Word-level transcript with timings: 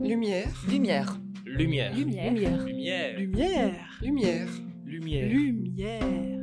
Lumière. 0.00 0.48
Lumière. 0.68 1.18
Lumière. 1.44 1.94
Lumière. 1.94 2.32
Lumière. 2.34 3.18
Lumière. 3.18 3.98
Lumière. 4.00 4.48
Lumière. 4.84 5.28
Lumière. 5.28 6.40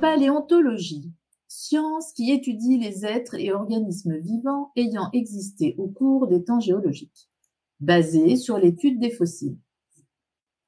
Paléontologie. 0.00 1.12
Science 1.48 2.12
qui 2.12 2.30
étudie 2.30 2.78
les 2.78 3.04
êtres 3.04 3.34
et 3.34 3.52
organismes 3.52 4.16
vivants 4.18 4.70
ayant 4.76 5.10
existé 5.12 5.74
au 5.78 5.88
cours 5.88 6.28
des 6.28 6.44
temps 6.44 6.60
géologiques, 6.60 7.28
basée 7.80 8.36
sur 8.36 8.58
l'étude 8.58 9.00
des 9.00 9.10
fossiles. 9.10 9.58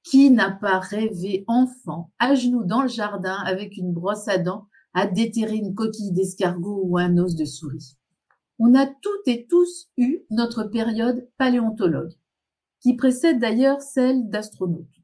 Qui 0.02 0.30
n'a 0.30 0.50
pas 0.50 0.78
rêvé 0.78 1.44
enfant, 1.46 2.10
à 2.18 2.34
genoux 2.34 2.64
dans 2.64 2.82
le 2.82 2.88
jardin 2.88 3.36
avec 3.44 3.76
une 3.76 3.92
brosse 3.92 4.28
à 4.28 4.38
dents, 4.38 4.66
à 4.94 5.06
déterrer 5.06 5.56
une 5.56 5.74
coquille 5.74 6.12
d'escargot 6.12 6.82
ou 6.84 6.98
un 6.98 7.18
os 7.18 7.34
de 7.34 7.44
souris 7.44 7.96
On 8.62 8.74
a 8.74 8.86
toutes 8.86 9.26
et 9.26 9.46
tous 9.46 9.88
eu 9.96 10.18
notre 10.28 10.64
période 10.64 11.26
paléontologue, 11.38 12.12
qui 12.80 12.94
précède 12.94 13.38
d'ailleurs 13.40 13.80
celle 13.80 14.28
d'astronaute. 14.28 15.00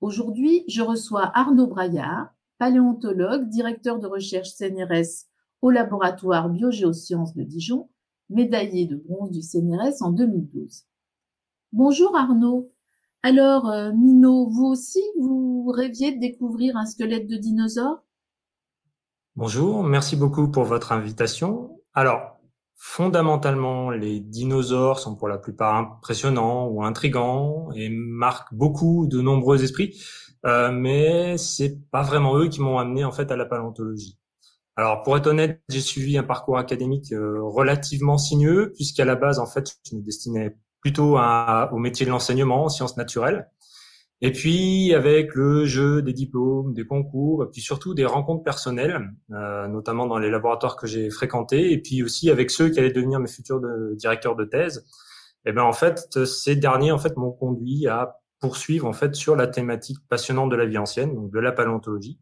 Aujourd'hui, 0.00 0.64
je 0.66 0.80
reçois 0.80 1.30
Arnaud 1.34 1.66
Braillard, 1.66 2.30
paléontologue, 2.56 3.50
directeur 3.50 3.98
de 3.98 4.06
recherche 4.06 4.48
CNRS 4.48 5.26
au 5.60 5.68
laboratoire 5.68 6.48
biogéosciences 6.48 7.34
de 7.34 7.42
Dijon, 7.42 7.90
médaillé 8.30 8.86
de 8.86 8.96
bronze 8.96 9.32
du 9.32 9.42
CNRS 9.42 10.00
en 10.00 10.10
2012. 10.12 10.86
Bonjour 11.72 12.16
Arnaud. 12.16 12.72
Alors, 13.22 13.68
euh, 13.68 13.92
Mino, 13.92 14.48
vous 14.48 14.64
aussi, 14.64 15.02
vous 15.20 15.70
rêviez 15.76 16.14
de 16.14 16.20
découvrir 16.20 16.78
un 16.78 16.86
squelette 16.86 17.28
de 17.28 17.36
dinosaure? 17.36 18.02
Bonjour, 19.34 19.82
merci 19.82 20.16
beaucoup 20.16 20.50
pour 20.50 20.64
votre 20.64 20.92
invitation. 20.92 21.82
Alors, 21.92 22.35
fondamentalement, 22.76 23.90
les 23.90 24.20
dinosaures 24.20 25.00
sont 25.00 25.16
pour 25.16 25.28
la 25.28 25.38
plupart 25.38 25.74
impressionnants 25.76 26.68
ou 26.68 26.84
intrigants 26.84 27.70
et 27.74 27.88
marquent 27.88 28.52
beaucoup 28.52 29.06
de 29.06 29.20
nombreux 29.20 29.64
esprits, 29.64 30.00
euh, 30.44 30.70
mais 30.70 31.38
c'est 31.38 31.78
pas 31.90 32.02
vraiment 32.02 32.38
eux 32.38 32.48
qui 32.48 32.60
m'ont 32.60 32.78
amené 32.78 33.04
en 33.04 33.12
fait 33.12 33.30
à 33.30 33.36
la 33.36 33.46
paléontologie. 33.46 34.18
Alors, 34.76 35.02
pour 35.02 35.16
être 35.16 35.26
honnête, 35.26 35.62
j'ai 35.70 35.80
suivi 35.80 36.18
un 36.18 36.22
parcours 36.22 36.58
académique 36.58 37.12
euh, 37.12 37.40
relativement 37.40 38.18
sinueux, 38.18 38.72
puisqu'à 38.74 39.06
la 39.06 39.16
base, 39.16 39.38
en 39.38 39.46
fait, 39.46 39.74
je 39.90 39.96
me 39.96 40.02
destinais 40.02 40.54
plutôt 40.82 41.16
à, 41.16 41.70
au 41.72 41.78
métier 41.78 42.04
de 42.04 42.10
l'enseignement 42.10 42.64
en 42.64 42.68
sciences 42.68 42.98
naturelles. 42.98 43.50
Et 44.22 44.32
puis 44.32 44.94
avec 44.94 45.34
le 45.34 45.66
jeu 45.66 46.00
des 46.00 46.14
diplômes, 46.14 46.72
des 46.72 46.86
concours, 46.86 47.44
et 47.44 47.46
puis 47.52 47.60
surtout 47.60 47.92
des 47.94 48.06
rencontres 48.06 48.42
personnelles, 48.42 49.12
euh, 49.32 49.68
notamment 49.68 50.06
dans 50.06 50.18
les 50.18 50.30
laboratoires 50.30 50.76
que 50.76 50.86
j'ai 50.86 51.10
fréquentés, 51.10 51.72
et 51.72 51.78
puis 51.78 52.02
aussi 52.02 52.30
avec 52.30 52.50
ceux 52.50 52.70
qui 52.70 52.78
allaient 52.78 52.92
devenir 52.92 53.20
mes 53.20 53.28
futurs 53.28 53.60
directeurs 53.94 54.36
de 54.36 54.44
thèse. 54.44 54.86
Et 55.44 55.52
ben 55.52 55.62
en 55.62 55.72
fait, 55.72 56.24
ces 56.24 56.56
derniers 56.56 56.92
en 56.92 56.98
fait 56.98 57.16
m'ont 57.16 57.30
conduit 57.30 57.86
à 57.88 58.16
poursuivre 58.40 58.86
en 58.86 58.92
fait 58.92 59.14
sur 59.14 59.36
la 59.36 59.46
thématique 59.46 59.98
passionnante 60.08 60.50
de 60.50 60.56
la 60.56 60.66
vie 60.66 60.78
ancienne, 60.78 61.14
donc 61.14 61.30
de 61.30 61.38
la 61.38 61.52
paléontologie. 61.52 62.18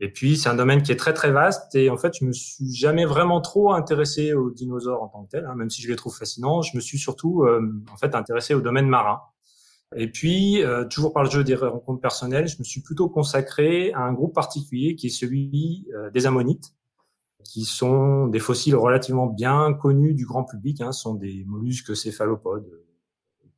Et 0.00 0.10
puis 0.10 0.36
c'est 0.36 0.48
un 0.48 0.54
domaine 0.54 0.82
qui 0.82 0.90
est 0.90 0.96
très 0.96 1.12
très 1.12 1.30
vaste 1.30 1.74
et 1.76 1.88
en 1.88 1.96
fait 1.96 2.12
je 2.18 2.24
me 2.24 2.32
suis 2.32 2.72
jamais 2.72 3.04
vraiment 3.04 3.40
trop 3.40 3.72
intéressé 3.72 4.32
aux 4.32 4.50
dinosaures 4.50 5.02
en 5.02 5.08
tant 5.08 5.24
que 5.24 5.30
tel, 5.30 5.46
hein, 5.46 5.54
même 5.54 5.70
si 5.70 5.80
je 5.80 5.88
les 5.88 5.96
trouve 5.96 6.16
fascinants. 6.16 6.62
Je 6.62 6.76
me 6.76 6.80
suis 6.80 6.98
surtout 6.98 7.44
euh, 7.44 7.60
en 7.92 7.96
fait 7.96 8.14
intéressé 8.14 8.54
au 8.54 8.60
domaine 8.60 8.88
marin. 8.88 9.20
Et 9.96 10.08
puis, 10.08 10.62
euh, 10.62 10.84
toujours 10.84 11.12
par 11.12 11.24
le 11.24 11.30
jeu 11.30 11.44
des 11.44 11.54
rencontres 11.54 12.00
personnelles, 12.00 12.48
je 12.48 12.58
me 12.58 12.64
suis 12.64 12.80
plutôt 12.80 13.08
consacré 13.08 13.92
à 13.92 14.00
un 14.00 14.12
groupe 14.12 14.34
particulier 14.34 14.94
qui 14.94 15.08
est 15.08 15.10
celui 15.10 15.86
euh, 15.94 16.10
des 16.10 16.26
ammonites, 16.26 16.74
qui 17.44 17.64
sont 17.64 18.26
des 18.28 18.38
fossiles 18.38 18.76
relativement 18.76 19.26
bien 19.26 19.72
connus 19.74 20.14
du 20.14 20.24
grand 20.24 20.44
public. 20.44 20.80
Hein, 20.80 20.92
sont 20.92 21.14
des 21.14 21.44
mollusques 21.46 21.96
céphalopodes, 21.96 22.70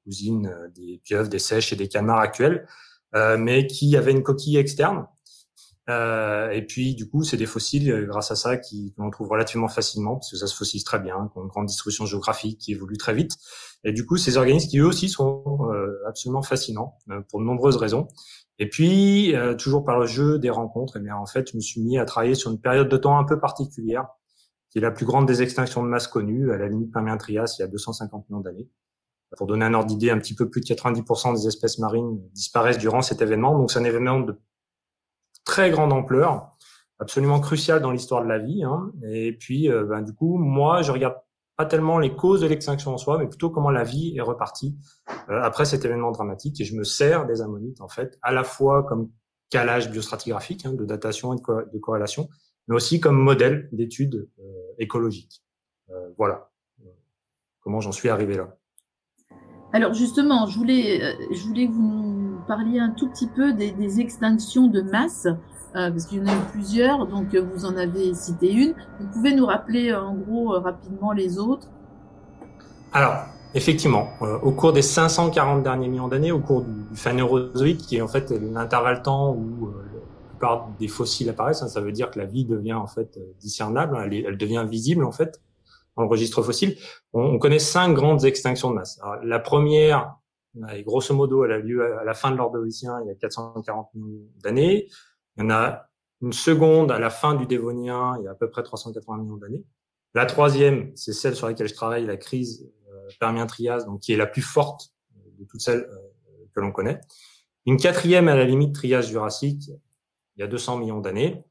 cousines 0.04 0.52
des 0.74 1.00
pieuvres, 1.02 1.28
des 1.28 1.38
sèches 1.38 1.72
et 1.72 1.76
des 1.76 1.88
calmars 1.88 2.20
actuels, 2.20 2.66
euh, 3.14 3.36
mais 3.38 3.66
qui 3.66 3.96
avaient 3.96 4.12
une 4.12 4.22
coquille 4.22 4.56
externe. 4.56 5.06
Euh, 5.90 6.50
et 6.50 6.62
puis, 6.62 6.94
du 6.94 7.08
coup, 7.08 7.24
c'est 7.24 7.36
des 7.36 7.46
fossiles, 7.46 8.06
grâce 8.08 8.30
à 8.30 8.36
ça, 8.36 8.56
qu'on 8.56 9.10
trouve 9.10 9.28
relativement 9.28 9.68
facilement, 9.68 10.14
parce 10.14 10.30
que 10.30 10.36
ça 10.36 10.46
se 10.46 10.56
fossilise 10.56 10.84
très 10.84 10.98
bien, 10.98 11.28
qui 11.32 11.38
ont 11.38 11.42
une 11.42 11.48
grande 11.48 11.66
distribution 11.66 12.06
géographique, 12.06 12.58
qui 12.58 12.72
évolue 12.72 12.96
très 12.96 13.14
vite. 13.14 13.36
Et 13.84 13.92
du 13.92 14.06
coup, 14.06 14.16
ces 14.16 14.36
organismes 14.36 14.68
qui 14.70 14.78
eux 14.78 14.86
aussi 14.86 15.08
sont 15.08 15.44
euh, 15.70 15.98
absolument 16.08 16.42
fascinants 16.42 16.98
euh, 17.10 17.20
pour 17.28 17.38
de 17.40 17.44
nombreuses 17.44 17.76
raisons. 17.76 18.08
Et 18.58 18.68
puis, 18.68 19.34
euh, 19.36 19.54
toujours 19.54 19.84
par 19.84 19.98
le 19.98 20.06
jeu 20.06 20.38
des 20.38 20.50
rencontres, 20.50 20.96
eh 20.96 21.00
bien 21.00 21.16
en 21.16 21.26
fait, 21.26 21.50
je 21.50 21.56
me 21.56 21.60
suis 21.60 21.82
mis 21.82 21.98
à 21.98 22.04
travailler 22.04 22.34
sur 22.34 22.50
une 22.50 22.60
période 22.60 22.88
de 22.88 22.96
temps 22.96 23.18
un 23.18 23.24
peu 23.24 23.38
particulière, 23.38 24.06
qui 24.70 24.78
est 24.78 24.80
la 24.80 24.90
plus 24.90 25.06
grande 25.06 25.26
des 25.26 25.42
extinctions 25.42 25.82
de 25.82 25.88
masse 25.88 26.08
connues, 26.08 26.52
à 26.52 26.56
la 26.56 26.68
limite 26.68 26.92
Permien-Trias, 26.92 27.56
il 27.58 27.62
y 27.62 27.64
a 27.64 27.68
250 27.68 28.30
millions 28.30 28.40
d'années. 28.40 28.68
Pour 29.36 29.46
donner 29.46 29.64
un 29.64 29.74
ordre 29.74 29.88
d'idée, 29.88 30.10
un 30.10 30.18
petit 30.18 30.34
peu 30.34 30.48
plus 30.48 30.60
de 30.60 30.66
90% 30.66 31.34
des 31.34 31.48
espèces 31.48 31.78
marines 31.78 32.20
disparaissent 32.32 32.78
durant 32.78 33.02
cet 33.02 33.20
événement. 33.20 33.58
Donc, 33.58 33.70
c'est 33.70 33.80
un 33.80 33.84
événement 33.84 34.20
de 34.20 34.38
très 35.44 35.70
grande 35.70 35.92
ampleur, 35.92 36.52
absolument 36.98 37.40
crucial 37.40 37.80
dans 37.80 37.90
l'histoire 37.90 38.22
de 38.22 38.28
la 38.28 38.38
vie. 38.38 38.64
Hein. 38.64 38.92
Et 39.08 39.32
puis, 39.32 39.68
ben, 39.68 40.02
du 40.02 40.14
coup, 40.14 40.38
moi, 40.38 40.82
je 40.82 40.92
regarde 40.92 41.16
pas 41.56 41.66
tellement 41.66 41.98
les 41.98 42.14
causes 42.14 42.40
de 42.40 42.46
l'extinction 42.46 42.94
en 42.94 42.98
soi, 42.98 43.18
mais 43.18 43.28
plutôt 43.28 43.50
comment 43.50 43.70
la 43.70 43.84
vie 43.84 44.14
est 44.16 44.20
repartie 44.20 44.76
euh, 45.30 45.40
après 45.42 45.64
cet 45.64 45.84
événement 45.84 46.10
dramatique. 46.10 46.60
Et 46.60 46.64
je 46.64 46.74
me 46.74 46.84
sers 46.84 47.26
des 47.26 47.42
ammonites, 47.42 47.80
en 47.80 47.88
fait, 47.88 48.18
à 48.22 48.32
la 48.32 48.44
fois 48.44 48.82
comme 48.82 49.10
calage 49.50 49.90
biostratigraphique, 49.90 50.66
hein, 50.66 50.72
de 50.72 50.84
datation 50.84 51.32
et 51.32 51.36
de, 51.36 51.78
corrélation, 51.78 52.28
mais 52.66 52.74
aussi 52.74 52.98
comme 52.98 53.16
modèle 53.16 53.68
d'étude 53.72 54.28
euh, 54.40 54.42
écologique. 54.78 55.44
Euh, 55.90 56.10
voilà 56.16 56.50
comment 57.60 57.80
j'en 57.80 57.92
suis 57.92 58.10
arrivé 58.10 58.36
là. 58.36 58.56
Alors 59.72 59.94
justement, 59.94 60.46
je 60.46 60.58
voulais, 60.58 61.16
je 61.30 61.42
voulais 61.46 61.66
vous 61.66 61.93
parliez 62.46 62.78
un 62.78 62.90
tout 62.90 63.08
petit 63.08 63.26
peu 63.26 63.52
des, 63.52 64.00
extinctions 64.00 64.66
de 64.66 64.82
masse. 64.82 65.26
Euh, 65.76 65.90
parce 65.90 66.06
qu'il 66.06 66.18
y 66.18 66.20
en 66.20 66.26
a 66.28 66.32
eu 66.32 66.44
plusieurs, 66.52 67.04
donc 67.08 67.34
euh, 67.34 67.42
vous 67.42 67.64
en 67.64 67.76
avez 67.76 68.14
cité 68.14 68.52
une. 68.52 68.74
Vous 69.00 69.08
pouvez 69.12 69.34
nous 69.34 69.44
rappeler 69.44 69.90
euh, 69.90 70.00
en 70.00 70.14
gros 70.14 70.50
rapidement 70.50 71.10
les 71.10 71.36
autres? 71.36 71.66
Alors, 72.92 73.24
effectivement, 73.54 74.06
au 74.20 74.52
cours 74.52 74.72
des 74.72 74.82
540 74.82 75.64
derniers 75.64 75.88
millions 75.88 76.06
d'années, 76.06 76.30
au 76.30 76.38
cours 76.38 76.62
du 76.62 76.94
phanérozoïque, 76.94 77.78
qui 77.78 77.96
est 77.96 78.02
en 78.02 78.06
fait 78.06 78.30
l'intervalle 78.30 79.02
temps 79.02 79.32
où 79.32 79.66
la 79.66 80.28
plupart 80.28 80.68
des 80.78 80.86
fossiles 80.86 81.28
apparaissent, 81.28 81.62
hein, 81.62 81.68
ça 81.68 81.80
veut 81.80 81.90
dire 81.90 82.08
que 82.12 82.20
la 82.20 82.26
vie 82.26 82.44
devient 82.44 82.74
en 82.74 82.86
fait 82.86 83.18
discernable, 83.40 83.98
elle, 84.00 84.14
elle 84.14 84.38
devient 84.38 84.64
visible 84.70 85.04
en 85.04 85.10
fait 85.10 85.40
dans 85.96 86.08
registre 86.08 86.42
fossile. 86.42 86.76
On, 87.12 87.38
connaît 87.38 87.58
cinq 87.58 87.94
grandes 87.94 88.24
extinctions 88.24 88.70
de 88.70 88.76
masse. 88.76 89.00
La 89.22 89.38
première, 89.38 90.16
grosso 90.82 91.14
modo, 91.14 91.44
elle 91.44 91.52
a 91.52 91.58
lieu 91.58 91.98
à 91.98 92.04
la 92.04 92.14
fin 92.14 92.30
de 92.30 92.36
l'Ordovicien, 92.36 93.00
il 93.02 93.08
y 93.08 93.10
a 93.10 93.14
440 93.14 93.94
millions 93.94 94.28
d'années. 94.42 94.88
Il 95.36 95.42
y 95.42 95.46
en 95.46 95.50
a 95.50 95.88
une 96.22 96.32
seconde 96.32 96.90
à 96.90 96.98
la 96.98 97.10
fin 97.10 97.34
du 97.34 97.46
Dévonien, 97.46 98.16
il 98.18 98.24
y 98.24 98.28
a 98.28 98.32
à 98.32 98.34
peu 98.34 98.48
près 98.48 98.62
380 98.62 99.18
millions 99.18 99.36
d'années. 99.36 99.64
La 100.14 100.26
troisième, 100.26 100.92
c'est 100.94 101.12
celle 101.12 101.34
sur 101.34 101.48
laquelle 101.48 101.68
je 101.68 101.74
travaille, 101.74 102.06
la 102.06 102.16
crise 102.16 102.70
euh, 102.88 103.08
Permien-Trias, 103.18 103.84
donc 103.84 104.00
qui 104.00 104.12
est 104.12 104.16
la 104.16 104.26
plus 104.26 104.42
forte 104.42 104.92
euh, 105.16 105.30
de 105.38 105.44
toutes 105.44 105.60
celles 105.60 105.88
euh, 105.90 106.46
que 106.54 106.60
l'on 106.60 106.70
connaît. 106.70 107.00
Une 107.66 107.76
quatrième 107.76 108.28
à 108.28 108.36
la 108.36 108.44
limite 108.44 108.74
Trias-Jurassique, 108.74 109.70
il 110.36 110.40
y 110.40 110.42
a 110.42 110.46
200 110.46 110.78
millions 110.78 111.00
d'années. 111.00 111.44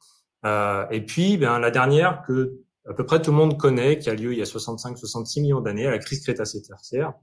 Et 0.92 1.06
puis, 1.06 1.38
ben, 1.38 1.58
la 1.58 1.72
dernière 1.72 2.22
que 2.28 2.60
à 2.88 2.94
peu 2.94 3.06
près 3.06 3.22
tout 3.22 3.32
le 3.32 3.38
monde 3.38 3.58
connaît, 3.58 3.98
qui 3.98 4.10
a 4.10 4.14
lieu 4.14 4.34
il 4.34 4.40
y 4.40 4.42
a 4.42 4.46
65-66 4.46 5.42
millions 5.42 5.62
d'années, 5.62 5.86
la 5.86 6.00
crise 6.00 6.22
Crétacé-Tertiaire, 6.22 7.14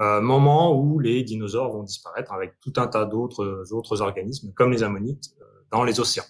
euh, 0.00 0.20
moment 0.20 0.78
où 0.78 0.98
les 0.98 1.22
dinosaures 1.22 1.72
vont 1.72 1.82
disparaître 1.82 2.32
avec 2.32 2.58
tout 2.60 2.72
un 2.76 2.86
tas 2.86 3.04
d'autres 3.04 3.72
autres 3.72 4.00
organismes, 4.00 4.52
comme 4.54 4.70
les 4.70 4.82
ammonites, 4.82 5.34
dans 5.70 5.84
les 5.84 6.00
océans. 6.00 6.24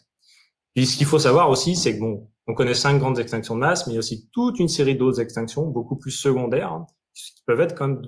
Puis 0.74 0.86
ce 0.86 0.96
qu'il 0.96 1.06
faut 1.06 1.18
savoir 1.18 1.50
aussi, 1.50 1.76
c'est 1.76 1.94
que 1.94 2.00
bon, 2.00 2.30
on 2.46 2.54
connaît 2.54 2.74
cinq 2.74 2.98
grandes 2.98 3.18
extinctions 3.18 3.54
de 3.54 3.60
masse, 3.60 3.86
mais 3.86 3.92
il 3.92 3.96
y 3.96 3.98
a 3.98 4.00
aussi 4.00 4.28
toute 4.32 4.58
une 4.58 4.68
série 4.68 4.96
d'autres 4.96 5.20
extinctions, 5.20 5.66
beaucoup 5.66 5.96
plus 5.96 6.10
secondaires, 6.10 6.72
hein, 6.72 6.86
qui 7.14 7.42
peuvent 7.46 7.60
être 7.60 7.74
quand 7.74 7.88
même 7.88 8.02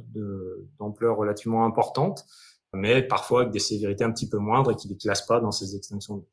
d'ampleur 0.78 1.16
relativement 1.16 1.64
importante, 1.64 2.24
mais 2.72 3.02
parfois 3.02 3.42
avec 3.42 3.52
des 3.52 3.58
sévérités 3.58 4.04
un 4.04 4.12
petit 4.12 4.28
peu 4.28 4.38
moindres 4.38 4.70
et 4.70 4.76
qui 4.76 4.88
ne 4.88 4.94
classent 4.94 5.26
pas 5.26 5.40
dans 5.40 5.50
ces 5.50 5.76
extinctions. 5.76 6.24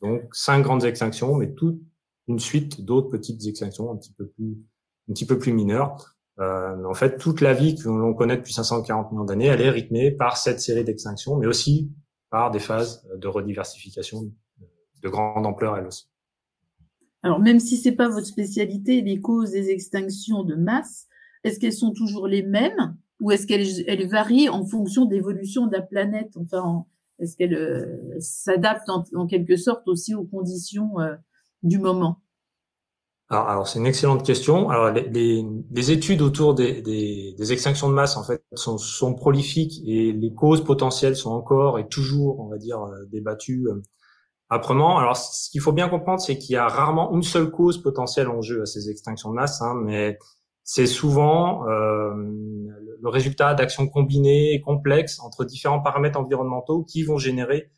Donc 0.00 0.34
cinq 0.34 0.62
grandes 0.62 0.84
extinctions, 0.84 1.36
mais 1.36 1.52
toute 1.52 1.80
une 2.26 2.38
suite 2.38 2.84
d'autres 2.84 3.10
petites 3.10 3.46
extinctions 3.46 3.92
un 3.92 3.96
petit 3.96 4.12
peu 4.12 4.26
plus, 4.26 4.58
un 5.08 5.12
petit 5.12 5.26
peu 5.26 5.38
plus 5.38 5.52
mineures. 5.52 6.16
Euh, 6.42 6.84
en 6.84 6.94
fait, 6.94 7.18
toute 7.18 7.40
la 7.40 7.54
vie 7.54 7.76
que 7.76 7.88
l'on 7.88 8.14
connaît 8.14 8.36
depuis 8.36 8.52
540 8.52 9.12
millions 9.12 9.24
d'années, 9.24 9.46
elle 9.46 9.60
est 9.60 9.70
rythmée 9.70 10.10
par 10.10 10.36
cette 10.36 10.60
série 10.60 10.82
d'extinctions, 10.82 11.36
mais 11.36 11.46
aussi 11.46 11.92
par 12.30 12.50
des 12.50 12.58
phases 12.58 13.06
de 13.14 13.28
rediversification 13.28 14.30
de 15.02 15.08
grande 15.08 15.46
ampleur 15.46 15.76
elles 15.76 15.86
aussi. 15.86 16.08
Alors 17.22 17.38
même 17.38 17.60
si 17.60 17.76
c'est 17.76 17.92
pas 17.92 18.08
votre 18.08 18.26
spécialité, 18.26 19.00
les 19.02 19.20
causes 19.20 19.52
des 19.52 19.70
extinctions 19.70 20.42
de 20.42 20.56
masse, 20.56 21.06
est-ce 21.44 21.60
qu'elles 21.60 21.72
sont 21.72 21.92
toujours 21.92 22.26
les 22.26 22.42
mêmes 22.42 22.96
ou 23.20 23.30
est-ce 23.30 23.46
qu'elles 23.46 24.08
varient 24.08 24.48
en 24.48 24.64
fonction 24.64 25.04
d'évolution 25.04 25.66
de 25.66 25.72
la 25.72 25.82
planète? 25.82 26.32
Enfin, 26.36 26.84
est-ce 27.20 27.36
qu'elles 27.36 27.54
euh, 27.54 28.18
s'adaptent 28.18 28.88
en, 28.88 29.26
quelque 29.26 29.56
sorte 29.56 29.86
aussi 29.86 30.14
aux 30.14 30.24
conditions 30.24 30.98
euh, 30.98 31.14
du 31.62 31.78
moment? 31.78 32.21
Alors, 33.32 33.48
alors 33.48 33.68
c'est 33.68 33.78
une 33.78 33.86
excellente 33.86 34.24
question. 34.24 34.68
Alors 34.70 34.90
les, 34.90 35.08
les, 35.08 35.44
les 35.70 35.90
études 35.90 36.22
autour 36.22 36.54
des, 36.54 36.82
des, 36.82 37.34
des, 37.36 37.52
extinctions 37.52 37.88
de 37.88 37.94
masse 37.94 38.16
en 38.16 38.24
fait 38.24 38.44
sont, 38.54 38.78
sont, 38.78 39.14
prolifiques 39.14 39.82
et 39.86 40.12
les 40.12 40.34
causes 40.34 40.62
potentielles 40.62 41.16
sont 41.16 41.30
encore 41.30 41.78
et 41.78 41.88
toujours, 41.88 42.40
on 42.40 42.48
va 42.48 42.58
dire, 42.58 42.82
euh, 42.82 43.06
débattues 43.10 43.66
euh, 43.68 43.82
âprement. 44.50 44.98
Alors 44.98 45.16
ce 45.16 45.50
qu'il 45.50 45.62
faut 45.62 45.72
bien 45.72 45.88
comprendre, 45.88 46.20
c'est 46.20 46.36
qu'il 46.36 46.54
y 46.54 46.56
a 46.56 46.68
rarement 46.68 47.12
une 47.14 47.22
seule 47.22 47.50
cause 47.50 47.82
potentielle 47.82 48.28
en 48.28 48.42
jeu 48.42 48.62
à 48.62 48.66
ces 48.66 48.90
extinctions 48.90 49.30
de 49.30 49.34
masse, 49.34 49.62
hein, 49.62 49.74
mais 49.82 50.18
c'est 50.64 50.86
souvent 50.86 51.66
euh, 51.68 52.12
le 52.14 53.08
résultat 53.08 53.54
d'actions 53.54 53.88
combinées 53.88 54.52
et 54.52 54.60
complexes 54.60 55.18
entre 55.20 55.44
différents 55.44 55.80
paramètres 55.80 56.18
environnementaux 56.20 56.84
qui 56.84 57.02
vont 57.02 57.18
générer 57.18 57.70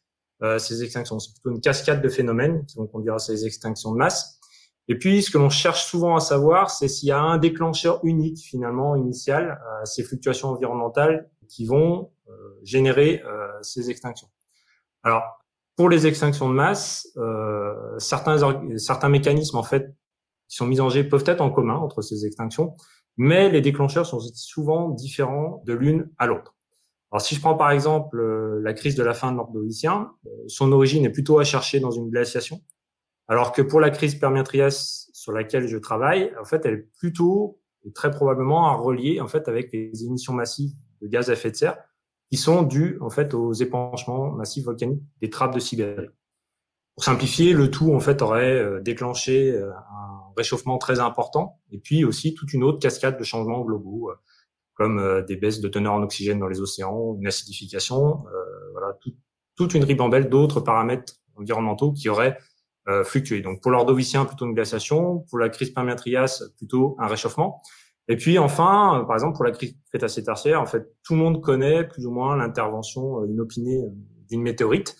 euh, 0.42 0.58
ces 0.58 0.82
extinctions. 0.82 1.18
C'est 1.18 1.32
plutôt 1.32 1.50
une 1.50 1.60
cascade 1.60 2.02
de 2.02 2.08
phénomènes 2.08 2.66
qui 2.66 2.76
vont 2.76 2.86
conduire 2.86 3.14
à 3.14 3.18
ces 3.18 3.46
extinctions 3.46 3.92
de 3.92 3.98
masse. 3.98 4.40
Et 4.88 4.98
puis, 4.98 5.22
ce 5.22 5.30
que 5.30 5.38
l'on 5.38 5.48
cherche 5.48 5.86
souvent 5.86 6.14
à 6.16 6.20
savoir, 6.20 6.70
c'est 6.70 6.88
s'il 6.88 7.08
y 7.08 7.12
a 7.12 7.20
un 7.20 7.38
déclencheur 7.38 8.00
unique, 8.04 8.38
finalement, 8.38 8.96
initial, 8.96 9.58
à 9.80 9.86
ces 9.86 10.02
fluctuations 10.02 10.48
environnementales 10.50 11.30
qui 11.48 11.64
vont 11.64 12.10
euh, 12.28 12.32
générer 12.62 13.22
euh, 13.26 13.48
ces 13.62 13.90
extinctions. 13.90 14.28
Alors, 15.02 15.22
pour 15.76 15.88
les 15.88 16.06
extinctions 16.06 16.48
de 16.48 16.54
masse, 16.54 17.08
euh, 17.16 17.74
certains, 17.98 18.38
certains 18.76 19.08
mécanismes, 19.08 19.56
en 19.56 19.62
fait, 19.62 19.94
qui 20.48 20.56
sont 20.56 20.66
mis 20.66 20.80
en 20.80 20.90
jeu 20.90 21.08
peuvent 21.08 21.24
être 21.26 21.40
en 21.40 21.50
commun 21.50 21.76
entre 21.76 22.02
ces 22.02 22.26
extinctions, 22.26 22.76
mais 23.16 23.48
les 23.48 23.62
déclencheurs 23.62 24.06
sont 24.06 24.20
souvent 24.34 24.90
différents 24.90 25.62
de 25.64 25.72
l'une 25.72 26.10
à 26.18 26.26
l'autre. 26.26 26.54
Alors, 27.10 27.22
si 27.22 27.34
je 27.34 27.40
prends 27.40 27.56
par 27.56 27.70
exemple 27.70 28.20
la 28.60 28.74
crise 28.74 28.96
de 28.96 29.02
la 29.02 29.14
fin 29.14 29.30
de 29.32 29.36
l'Ordovicien, 29.36 30.10
son 30.48 30.72
origine 30.72 31.04
est 31.04 31.10
plutôt 31.10 31.38
à 31.38 31.44
chercher 31.44 31.78
dans 31.78 31.92
une 31.92 32.10
glaciation, 32.10 32.60
alors 33.28 33.52
que 33.52 33.62
pour 33.62 33.80
la 33.80 33.90
crise 33.90 34.16
Permien-Trias 34.16 35.08
sur 35.12 35.32
laquelle 35.32 35.68
je 35.68 35.78
travaille, 35.78 36.32
en 36.40 36.44
fait, 36.44 36.66
elle 36.66 36.74
est 36.74 36.88
plutôt 36.98 37.60
et 37.84 37.92
très 37.92 38.10
probablement 38.10 38.68
à 38.68 38.74
relier 38.74 39.20
en 39.20 39.28
fait 39.28 39.48
avec 39.48 39.72
les 39.72 40.04
émissions 40.04 40.32
massives 40.32 40.72
de 41.02 41.06
gaz 41.06 41.30
à 41.30 41.34
effet 41.34 41.50
de 41.50 41.56
serre 41.56 41.76
qui 42.30 42.38
sont 42.38 42.62
dues 42.62 42.98
en 43.00 43.10
fait 43.10 43.34
aux 43.34 43.52
épanchements 43.52 44.30
massifs 44.30 44.64
volcaniques 44.64 45.02
des 45.20 45.30
trappes 45.30 45.54
de 45.54 45.60
Sibérie. 45.60 46.08
Pour 46.94 47.04
simplifier, 47.04 47.52
le 47.52 47.70
tout 47.70 47.92
en 47.92 48.00
fait 48.00 48.22
aurait 48.22 48.56
euh, 48.56 48.80
déclenché 48.80 49.52
euh, 49.52 49.70
un 49.70 50.32
réchauffement 50.36 50.78
très 50.78 51.00
important 51.00 51.60
et 51.70 51.78
puis 51.78 52.04
aussi 52.04 52.34
toute 52.34 52.52
une 52.54 52.64
autre 52.64 52.78
cascade 52.78 53.18
de 53.18 53.24
changements 53.24 53.60
globaux 53.60 54.10
euh, 54.10 54.14
comme 54.74 55.24
des 55.28 55.36
baisses 55.36 55.60
de 55.60 55.68
teneur 55.68 55.92
en 55.92 56.02
oxygène 56.02 56.40
dans 56.40 56.48
les 56.48 56.60
océans, 56.60 57.14
une 57.20 57.28
acidification, 57.28 58.24
voilà, 58.72 58.98
toute 59.54 59.72
une 59.74 59.84
ribambelle 59.84 60.28
d'autres 60.28 60.60
paramètres 60.60 61.14
environnementaux 61.36 61.92
qui 61.92 62.08
auraient 62.08 62.36
euh, 62.36 62.53
fluctuer. 63.04 63.40
Donc 63.40 63.62
pour 63.62 63.70
l'ordovicien, 63.70 64.26
plutôt 64.26 64.44
une 64.46 64.54
glaciation, 64.54 65.24
pour 65.30 65.38
la 65.38 65.48
crise 65.48 65.70
Permien-Trias, 65.70 66.42
plutôt 66.58 66.96
un 66.98 67.06
réchauffement. 67.06 67.62
Et 68.08 68.16
puis 68.16 68.38
enfin, 68.38 69.00
euh, 69.00 69.04
par 69.04 69.16
exemple 69.16 69.36
pour 69.36 69.44
la 69.44 69.52
crise 69.52 69.76
Crétacé-Tertiaire, 69.90 70.60
en 70.60 70.66
fait, 70.66 70.94
tout 71.02 71.14
le 71.14 71.20
monde 71.20 71.40
connaît 71.42 71.84
plus 71.86 72.06
ou 72.06 72.10
moins 72.10 72.36
l'intervention 72.36 73.22
euh, 73.22 73.26
inopinée 73.26 73.82
d'une 74.28 74.42
météorite. 74.42 74.96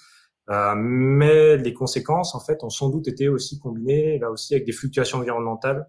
Euh, 0.51 0.75
mais 0.77 1.57
les 1.57 1.73
conséquences, 1.73 2.35
en 2.35 2.41
fait, 2.41 2.63
ont 2.65 2.71
sans 2.71 2.91
doute 2.91 3.09
été 3.09 3.29
aussi 3.29 3.59
combinées, 3.59 4.19
là 4.19 4.31
aussi, 4.31 4.55
avec 4.55 4.67
des 4.67 4.73
fluctuations 4.73 5.19
environnementales 5.19 5.89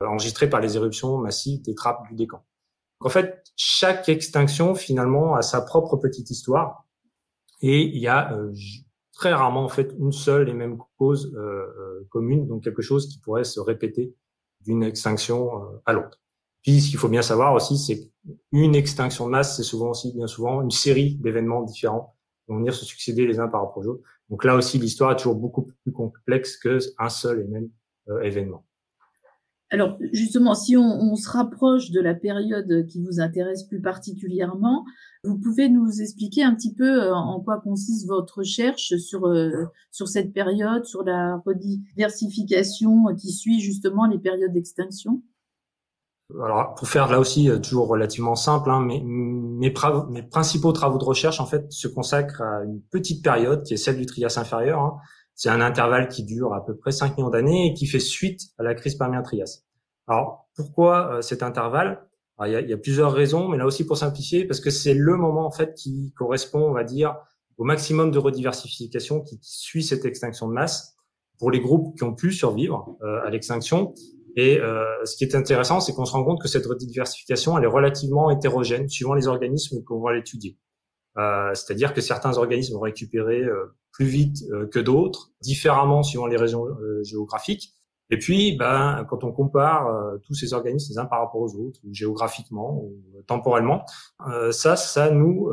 enregistrées 0.00 0.48
par 0.48 0.60
les 0.60 0.76
éruptions 0.76 1.18
massives 1.18 1.62
des 1.62 1.74
trappes 1.74 2.08
du 2.08 2.16
Décan. 2.16 2.38
Donc, 3.00 3.06
en 3.06 3.10
fait, 3.10 3.44
chaque 3.54 4.08
extinction, 4.08 4.74
finalement, 4.74 5.34
a 5.34 5.42
sa 5.42 5.60
propre 5.60 5.96
petite 5.96 6.30
histoire. 6.30 6.86
Et 7.60 7.82
il 7.82 7.98
y 7.98 8.08
a 8.08 8.36
très 9.12 9.32
rarement 9.32 9.64
en 9.64 9.68
fait 9.68 9.94
une 9.98 10.12
seule 10.12 10.48
et 10.48 10.54
même 10.54 10.78
cause 10.98 11.32
euh, 11.34 11.38
euh, 11.40 12.06
commune, 12.10 12.46
donc 12.46 12.64
quelque 12.64 12.82
chose 12.82 13.08
qui 13.08 13.18
pourrait 13.18 13.44
se 13.44 13.60
répéter 13.60 14.14
d'une 14.60 14.82
extinction 14.82 15.62
euh, 15.62 15.82
à 15.86 15.92
l'autre. 15.92 16.20
Puis 16.62 16.80
ce 16.80 16.90
qu'il 16.90 16.98
faut 16.98 17.08
bien 17.08 17.22
savoir 17.22 17.54
aussi, 17.54 17.76
c'est 17.76 18.10
qu'une 18.50 18.74
extinction 18.74 19.26
de 19.26 19.30
masse, 19.30 19.56
c'est 19.56 19.62
souvent 19.62 19.90
aussi 19.90 20.12
bien 20.12 20.26
souvent 20.26 20.62
une 20.62 20.70
série 20.70 21.16
d'événements 21.16 21.62
différents 21.62 22.16
qui 22.44 22.52
vont 22.52 22.58
venir 22.58 22.74
se 22.74 22.84
succéder 22.84 23.26
les 23.26 23.38
uns 23.40 23.48
par 23.48 23.62
rapport 23.62 23.78
aux 23.78 23.86
autres. 23.88 24.02
Donc 24.30 24.44
là 24.44 24.54
aussi, 24.54 24.78
l'histoire 24.78 25.12
est 25.12 25.16
toujours 25.16 25.34
beaucoup 25.34 25.70
plus 25.82 25.92
complexe 25.92 26.56
qu'un 26.56 27.08
seul 27.08 27.40
et 27.40 27.44
même 27.44 27.68
événement. 28.22 28.64
Alors 29.72 29.96
justement, 30.12 30.54
si 30.54 30.76
on, 30.76 30.82
on, 30.82 31.16
se 31.16 31.30
rapproche 31.30 31.90
de 31.90 32.00
la 32.00 32.14
période 32.14 32.86
qui 32.88 33.02
vous 33.02 33.20
intéresse 33.20 33.64
plus 33.64 33.80
particulièrement, 33.80 34.84
vous 35.24 35.38
pouvez 35.38 35.70
nous 35.70 36.02
expliquer 36.02 36.42
un 36.42 36.54
petit 36.54 36.74
peu 36.74 37.04
euh, 37.04 37.14
en 37.14 37.40
quoi 37.40 37.58
consiste 37.58 38.06
votre 38.06 38.40
recherche 38.40 38.94
sur 38.96 39.26
euh, 39.26 39.64
sur 39.90 40.08
cette 40.08 40.34
période, 40.34 40.84
sur 40.84 41.04
la 41.04 41.40
rediversification 41.46 43.06
qui 43.18 43.32
suit 43.32 43.60
justement 43.60 44.06
les 44.06 44.18
périodes 44.18 44.52
d'extinction? 44.52 45.22
Alors, 46.34 46.74
pour 46.74 46.86
faire 46.86 47.10
là 47.10 47.18
aussi 47.18 47.48
euh, 47.48 47.58
toujours 47.58 47.88
relativement 47.88 48.34
simple, 48.34 48.70
hein, 48.70 48.80
mes, 48.82 49.00
mes, 49.02 49.72
mes, 50.10 50.22
principaux 50.22 50.72
travaux 50.72 50.98
de 50.98 51.04
recherche 51.04 51.40
en 51.40 51.46
fait 51.46 51.72
se 51.72 51.88
consacrent 51.88 52.42
à 52.42 52.64
une 52.64 52.82
petite 52.90 53.24
période 53.24 53.62
qui 53.64 53.72
est 53.72 53.78
celle 53.78 53.96
du 53.96 54.04
Trias 54.04 54.34
inférieur. 54.36 54.80
Hein. 54.80 54.98
C'est 55.34 55.48
un 55.48 55.60
intervalle 55.60 56.08
qui 56.08 56.24
dure 56.24 56.54
à 56.54 56.64
peu 56.64 56.76
près 56.76 56.92
5 56.92 57.16
millions 57.16 57.30
d'années 57.30 57.68
et 57.68 57.74
qui 57.74 57.86
fait 57.86 57.98
suite 57.98 58.40
à 58.58 58.62
la 58.62 58.74
crise 58.74 58.96
Permien-Trias. 58.96 59.62
Alors, 60.06 60.48
pourquoi 60.54 61.14
euh, 61.14 61.22
cet 61.22 61.42
intervalle? 61.42 62.06
Il 62.44 62.50
y, 62.50 62.56
a, 62.56 62.60
il 62.60 62.68
y, 62.68 62.72
a, 62.72 62.78
plusieurs 62.78 63.12
raisons, 63.12 63.48
mais 63.48 63.56
là 63.56 63.66
aussi 63.66 63.86
pour 63.86 63.96
simplifier, 63.96 64.46
parce 64.46 64.58
que 64.58 64.70
c'est 64.70 64.94
le 64.94 65.16
moment 65.16 65.46
en 65.46 65.52
fait 65.52 65.74
qui 65.74 66.12
correspond, 66.16 66.60
on 66.60 66.72
va 66.72 66.82
dire, 66.82 67.16
au 67.56 67.64
maximum 67.64 68.10
de 68.10 68.18
rediversification 68.18 69.20
qui, 69.20 69.38
suit 69.42 69.84
cette 69.84 70.04
extinction 70.04 70.48
de 70.48 70.52
masse 70.52 70.96
pour 71.38 71.52
les 71.52 71.60
groupes 71.60 71.96
qui 71.96 72.02
ont 72.02 72.14
pu 72.14 72.32
survivre 72.32 72.96
euh, 73.02 73.20
à 73.24 73.30
l'extinction. 73.30 73.94
Et 74.36 74.58
euh, 74.58 74.84
ce 75.04 75.16
qui 75.16 75.24
est 75.24 75.34
intéressant, 75.34 75.80
c'est 75.80 75.92
qu'on 75.92 76.04
se 76.04 76.12
rend 76.12 76.24
compte 76.24 76.40
que 76.40 76.48
cette 76.48 76.66
rediversification, 76.66 77.58
elle 77.58 77.64
est 77.64 77.68
relativement 77.68 78.30
hétérogène 78.30 78.88
suivant 78.88 79.14
les 79.14 79.26
organismes 79.26 79.82
qu'on 79.84 80.00
va 80.00 80.14
l'étudier. 80.14 80.58
Euh, 81.18 81.52
C'est-à-dire 81.54 81.92
que 81.92 82.00
certains 82.00 82.38
organismes 82.38 82.74
vont 82.74 82.80
récupérer 82.80 83.42
euh, 83.42 83.76
plus 83.92 84.06
vite 84.06 84.38
euh, 84.50 84.66
que 84.66 84.78
d'autres, 84.78 85.30
différemment 85.40 86.02
suivant 86.02 86.26
les 86.26 86.36
régions 86.36 86.66
euh, 86.66 87.02
géographiques. 87.04 87.74
Et 88.10 88.18
puis, 88.18 88.56
ben, 88.56 89.06
quand 89.08 89.24
on 89.24 89.32
compare 89.32 89.86
euh, 89.86 90.18
tous 90.26 90.34
ces 90.34 90.52
organismes 90.52 90.92
les 90.92 90.98
uns 90.98 91.06
par 91.06 91.20
rapport 91.20 91.40
aux 91.40 91.54
autres, 91.56 91.80
géographiquement 91.90 92.82
ou 92.82 92.94
temporellement, 93.26 93.84
ça, 94.50 94.76
ça 94.76 95.10
nous 95.10 95.50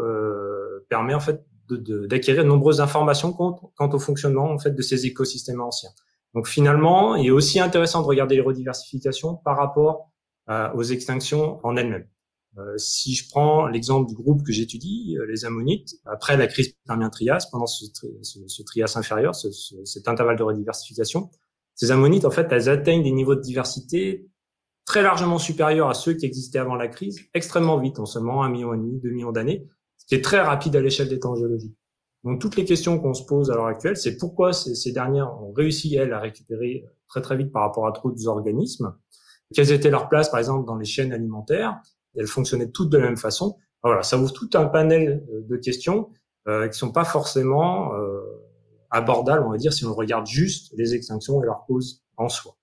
permet 0.90 1.14
en 1.14 1.20
fait 1.20 1.46
d'acquérir 1.70 2.44
de, 2.44 2.48
de 2.48 2.52
nombreuses 2.52 2.82
informations 2.82 3.32
quant, 3.32 3.72
quant, 3.78 3.90
au 3.90 4.00
fonctionnement 4.00 4.52
en 4.52 4.58
fait 4.58 4.72
de 4.72 4.82
ces 4.82 5.06
écosystèmes 5.06 5.62
anciens. 5.62 5.92
Donc 6.34 6.48
finalement, 6.48 7.16
il 7.16 7.28
est 7.28 7.32
aussi 7.32 7.60
intéressant 7.60 8.02
de 8.02 8.08
regarder 8.08 8.36
les 8.36 8.42
rediversifications 8.42 9.36
par 9.36 9.58
rapport 9.58 10.10
aux 10.74 10.84
extinctions 10.84 11.60
en 11.64 11.78
elles-mêmes. 11.78 12.08
Euh, 12.58 12.78
si 12.78 13.14
je 13.14 13.30
prends 13.30 13.68
l'exemple 13.68 14.10
du 14.10 14.16
groupe 14.16 14.44
que 14.44 14.52
j'étudie, 14.52 15.16
euh, 15.20 15.26
les 15.28 15.46
ammonites, 15.46 15.96
après 16.06 16.36
la 16.36 16.48
crise 16.48 16.74
Permien-Trias, 16.88 17.48
pendant 17.52 17.68
ce, 17.68 17.86
ce, 18.24 18.40
ce, 18.48 18.64
Trias 18.64 18.94
inférieur, 18.96 19.36
ce, 19.36 19.50
cet 19.86 20.08
intervalle 20.08 20.38
de 20.38 20.44
rediversification, 20.44 21.30
ces 21.76 21.92
ammonites, 21.92 22.26
en 22.26 22.32
fait, 22.32 22.48
elles 22.52 22.68
atteignent 22.68 23.04
des 23.04 23.12
niveaux 23.12 23.36
de 23.36 23.42
diversité 23.42 24.28
très 24.86 25.04
largement 25.04 25.38
supérieurs 25.38 25.90
à 25.90 25.94
ceux 25.94 26.14
qui 26.14 26.26
existaient 26.26 26.58
avant 26.58 26.76
la 26.76 26.88
crise, 26.88 27.20
extrêmement 27.36 27.78
vite, 27.78 28.00
en 28.00 28.06
seulement 28.06 28.44
un 28.44 28.50
million 28.50 28.74
et 28.74 28.78
demi, 28.78 29.00
deux 29.00 29.12
millions 29.12 29.32
d'années, 29.32 29.68
ce 29.98 30.08
qui 30.08 30.16
est 30.16 30.24
très 30.24 30.42
rapide 30.42 30.76
à 30.76 30.82
l'échelle 30.82 31.08
des 31.08 31.20
temps 31.20 31.36
géologiques. 31.36 31.78
Donc 32.24 32.42
toutes 32.42 32.56
les 32.56 32.66
questions 32.66 33.00
qu'on 33.00 33.14
se 33.14 33.24
pose 33.24 33.52
à 33.52 33.56
l'heure 33.56 33.68
actuelle, 33.68 33.96
c'est 33.96 34.18
pourquoi 34.18 34.52
ces, 34.52 34.76
ces, 34.76 34.92
dernières 34.92 35.42
ont 35.42 35.54
réussi, 35.54 35.96
elles, 35.96 36.12
à 36.12 36.20
récupérer 36.20 36.84
très 37.08 37.22
très 37.22 37.38
vite 37.38 37.52
par 37.52 37.62
rapport 37.62 37.88
à 37.88 37.92
d'autres 37.92 38.28
organismes, 38.28 38.94
quelles 39.54 39.72
étaient 39.72 39.90
leurs 39.90 40.10
places, 40.10 40.30
par 40.30 40.40
exemple, 40.40 40.66
dans 40.66 40.76
les 40.76 40.86
chaînes 40.86 41.14
alimentaires, 41.14 41.82
elles 42.16 42.28
fonctionnaient 42.28 42.72
toutes 42.72 42.90
de 42.90 42.98
la 42.98 43.06
même 43.06 43.18
façon. 43.18 43.58
Voilà, 43.84 44.04
ça 44.04 44.18
ouvre 44.18 44.34
tout 44.34 44.50
un 44.56 44.66
panel 44.66 45.24
euh, 45.32 45.42
de 45.48 45.58
questions 45.58 46.10
euh, 46.48 46.68
qui 46.68 46.78
sont 46.78 46.92
pas 46.92 47.06
forcément 47.06 47.94
euh, 47.96 48.20
abordables, 48.90 49.46
on 49.46 49.52
va 49.52 49.58
dire, 49.58 49.72
si 49.72 49.86
on 49.86 49.94
regarde 49.94 50.28
juste 50.28 50.74
les 50.78 50.96
extinctions 50.96 51.42
et 51.42 51.46
leurs 51.46 51.66
causes 51.66 52.04
en 52.18 52.28
soi. 52.28 52.56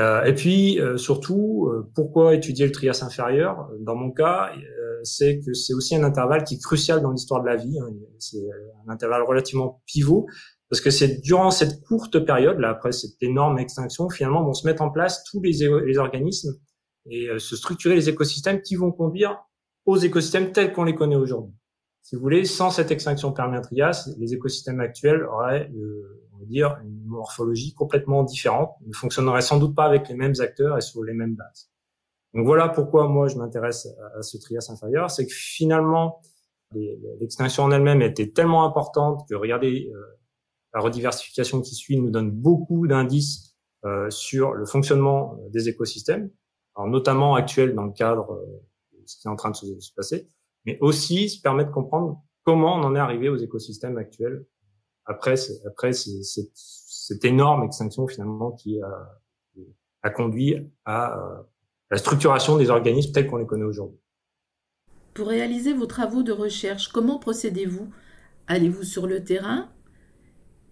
Euh, 0.00 0.24
et 0.24 0.34
puis 0.34 0.80
euh, 0.80 0.96
surtout, 0.96 1.70
pourquoi 1.94 2.34
étudier 2.34 2.66
le 2.66 2.72
trias 2.72 3.00
inférieur? 3.02 3.70
Dans 3.80 3.94
mon 3.94 4.10
cas, 4.10 4.50
c'est 5.04 5.40
que 5.40 5.54
c'est 5.54 5.72
aussi 5.72 5.94
un 5.94 6.02
intervalle 6.02 6.44
qui 6.44 6.54
est 6.54 6.62
crucial 6.62 7.00
dans 7.00 7.12
l'histoire 7.12 7.40
de 7.42 7.46
la 7.46 7.56
vie. 7.56 7.78
Hein. 7.78 7.90
C'est 8.18 8.44
un 8.86 8.92
intervalle 8.92 9.22
relativement 9.22 9.82
pivot 9.86 10.26
parce 10.68 10.80
que 10.80 10.90
c'est 10.90 11.20
durant 11.20 11.52
cette 11.52 11.82
courte 11.82 12.18
période, 12.18 12.58
là, 12.58 12.70
après 12.70 12.90
cette 12.90 13.22
énorme 13.22 13.58
extinction, 13.58 14.08
finalement, 14.08 14.42
vont 14.42 14.54
se 14.54 14.66
mettre 14.66 14.82
en 14.82 14.90
place 14.90 15.22
tous 15.24 15.40
les, 15.40 15.52
les 15.86 15.98
organismes 15.98 16.54
et 17.10 17.28
euh, 17.28 17.38
se 17.38 17.56
structurer 17.56 17.94
les 17.94 18.08
écosystèmes 18.08 18.62
qui 18.62 18.76
vont 18.76 18.92
conduire 18.92 19.44
aux 19.86 19.96
écosystèmes 19.96 20.52
tels 20.52 20.72
qu'on 20.72 20.84
les 20.84 20.94
connaît 20.94 21.16
aujourd'hui. 21.16 21.54
Si 22.02 22.16
vous 22.16 22.22
voulez, 22.22 22.44
sans 22.44 22.70
cette 22.70 22.90
extinction 22.90 23.32
Permien-Trias, 23.32 24.10
les 24.18 24.34
écosystèmes 24.34 24.80
actuels 24.80 25.24
auraient, 25.24 25.70
euh, 25.74 26.22
on 26.34 26.38
va 26.38 26.44
dire, 26.46 26.78
une 26.84 27.04
morphologie 27.04 27.74
complètement 27.74 28.22
différente, 28.24 28.74
ne 28.86 28.92
fonctionneraient 28.92 29.42
sans 29.42 29.58
doute 29.58 29.74
pas 29.74 29.84
avec 29.84 30.08
les 30.08 30.14
mêmes 30.14 30.34
acteurs 30.40 30.76
et 30.76 30.80
sur 30.80 31.02
les 31.02 31.14
mêmes 31.14 31.34
bases. 31.34 31.70
Donc 32.34 32.46
voilà 32.46 32.68
pourquoi 32.68 33.08
moi 33.08 33.28
je 33.28 33.36
m'intéresse 33.36 33.86
à, 34.16 34.22
ce 34.22 34.36
trias 34.38 34.66
inférieur, 34.68 35.10
c'est 35.10 35.26
que 35.26 35.32
finalement 35.32 36.20
l'extinction 37.20 37.62
en 37.62 37.70
elle-même 37.70 38.02
était 38.02 38.30
tellement 38.30 38.66
importante 38.66 39.28
que 39.28 39.36
regardez 39.36 39.88
euh, 39.94 40.18
la 40.74 40.80
rediversification 40.80 41.60
qui 41.60 41.76
suit 41.76 42.00
nous 42.00 42.10
donne 42.10 42.30
beaucoup 42.30 42.86
d'indices 42.86 43.52
sur 44.08 44.54
le 44.54 44.64
fonctionnement 44.64 45.38
des 45.50 45.68
écosystèmes, 45.68 46.30
alors 46.76 46.88
notamment 46.88 47.34
actuel 47.34 47.74
dans 47.74 47.84
le 47.84 47.92
cadre 47.92 48.40
de 48.92 49.06
ce 49.06 49.16
qui 49.16 49.26
est 49.26 49.30
en 49.30 49.36
train 49.36 49.50
de 49.50 49.56
se, 49.56 49.78
se 49.80 49.92
passer, 49.94 50.28
mais 50.64 50.78
aussi 50.80 51.28
se 51.28 51.40
permet 51.40 51.64
de 51.64 51.70
comprendre 51.70 52.22
comment 52.42 52.76
on 52.76 52.82
en 52.84 52.94
est 52.94 53.00
arrivé 53.00 53.28
aux 53.28 53.36
écosystèmes 53.36 53.98
actuels 53.98 54.46
après, 55.06 55.34
après 55.66 55.92
cette 55.92 57.24
énorme 57.24 57.64
extinction 57.64 58.06
finalement 58.06 58.52
qui 58.52 58.80
a, 58.80 59.20
a 60.02 60.10
conduit 60.10 60.56
à 60.84 61.18
euh, 61.18 61.42
la 61.90 61.98
structuration 61.98 62.56
des 62.56 62.70
organismes 62.70 63.12
tels 63.12 63.26
qu'on 63.26 63.36
les 63.36 63.46
connaît 63.46 63.64
aujourd'hui. 63.64 63.98
Pour 65.12 65.28
réaliser 65.28 65.72
vos 65.72 65.86
travaux 65.86 66.22
de 66.22 66.32
recherche, 66.32 66.88
comment 66.88 67.18
procédez-vous? 67.18 67.88
Allez-vous 68.46 68.82
sur 68.82 69.06
le 69.06 69.22
terrain? 69.22 69.70